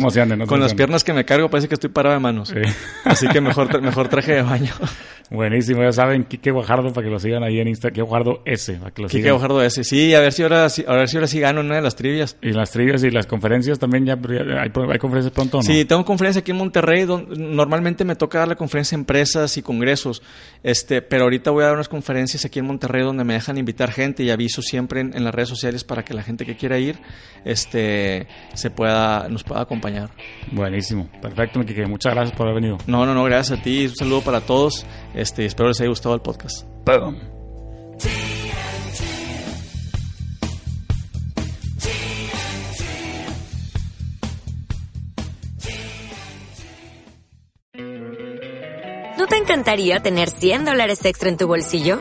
[0.46, 2.54] con las piernas que me cargo parece que estoy parado de manos.
[3.04, 4.72] Así que mejor, mejor traje de baño.
[5.30, 8.72] Buenísimo, ya saben, Kike Guajardo para que lo sigan ahí en Instagram, Kike Guajardo S,
[8.74, 11.26] para que lo Kike Guajardo S, sí, a ver si ahora, a ver si ahora
[11.26, 12.38] sí gano una de las trivias.
[12.40, 15.62] Y las trivias y las conferencias también, ya, hay, hay, conferencias pronto, ¿no?
[15.62, 19.58] Sí, tengo conferencia aquí en Monterrey, donde normalmente me toca dar la conferencia a empresas
[19.58, 20.22] y congresos,
[20.62, 23.92] este, pero ahorita voy a dar unas conferencias aquí en Monterrey donde me dejan invitar
[23.92, 26.96] gente y aviso siempre en, las redes sociales para que la gente que quiera ir,
[27.44, 30.10] este, se pueda, nos pueda acompañar.
[30.52, 32.78] Buenísimo, perfecto, Kike, muchas gracias por haber venido.
[32.86, 34.86] No, no, no, gracias a ti, un saludo para todos.
[35.14, 36.66] Este, espero les haya gustado el podcast.
[49.18, 52.00] ¿No te encantaría tener 100 dólares extra en tu bolsillo?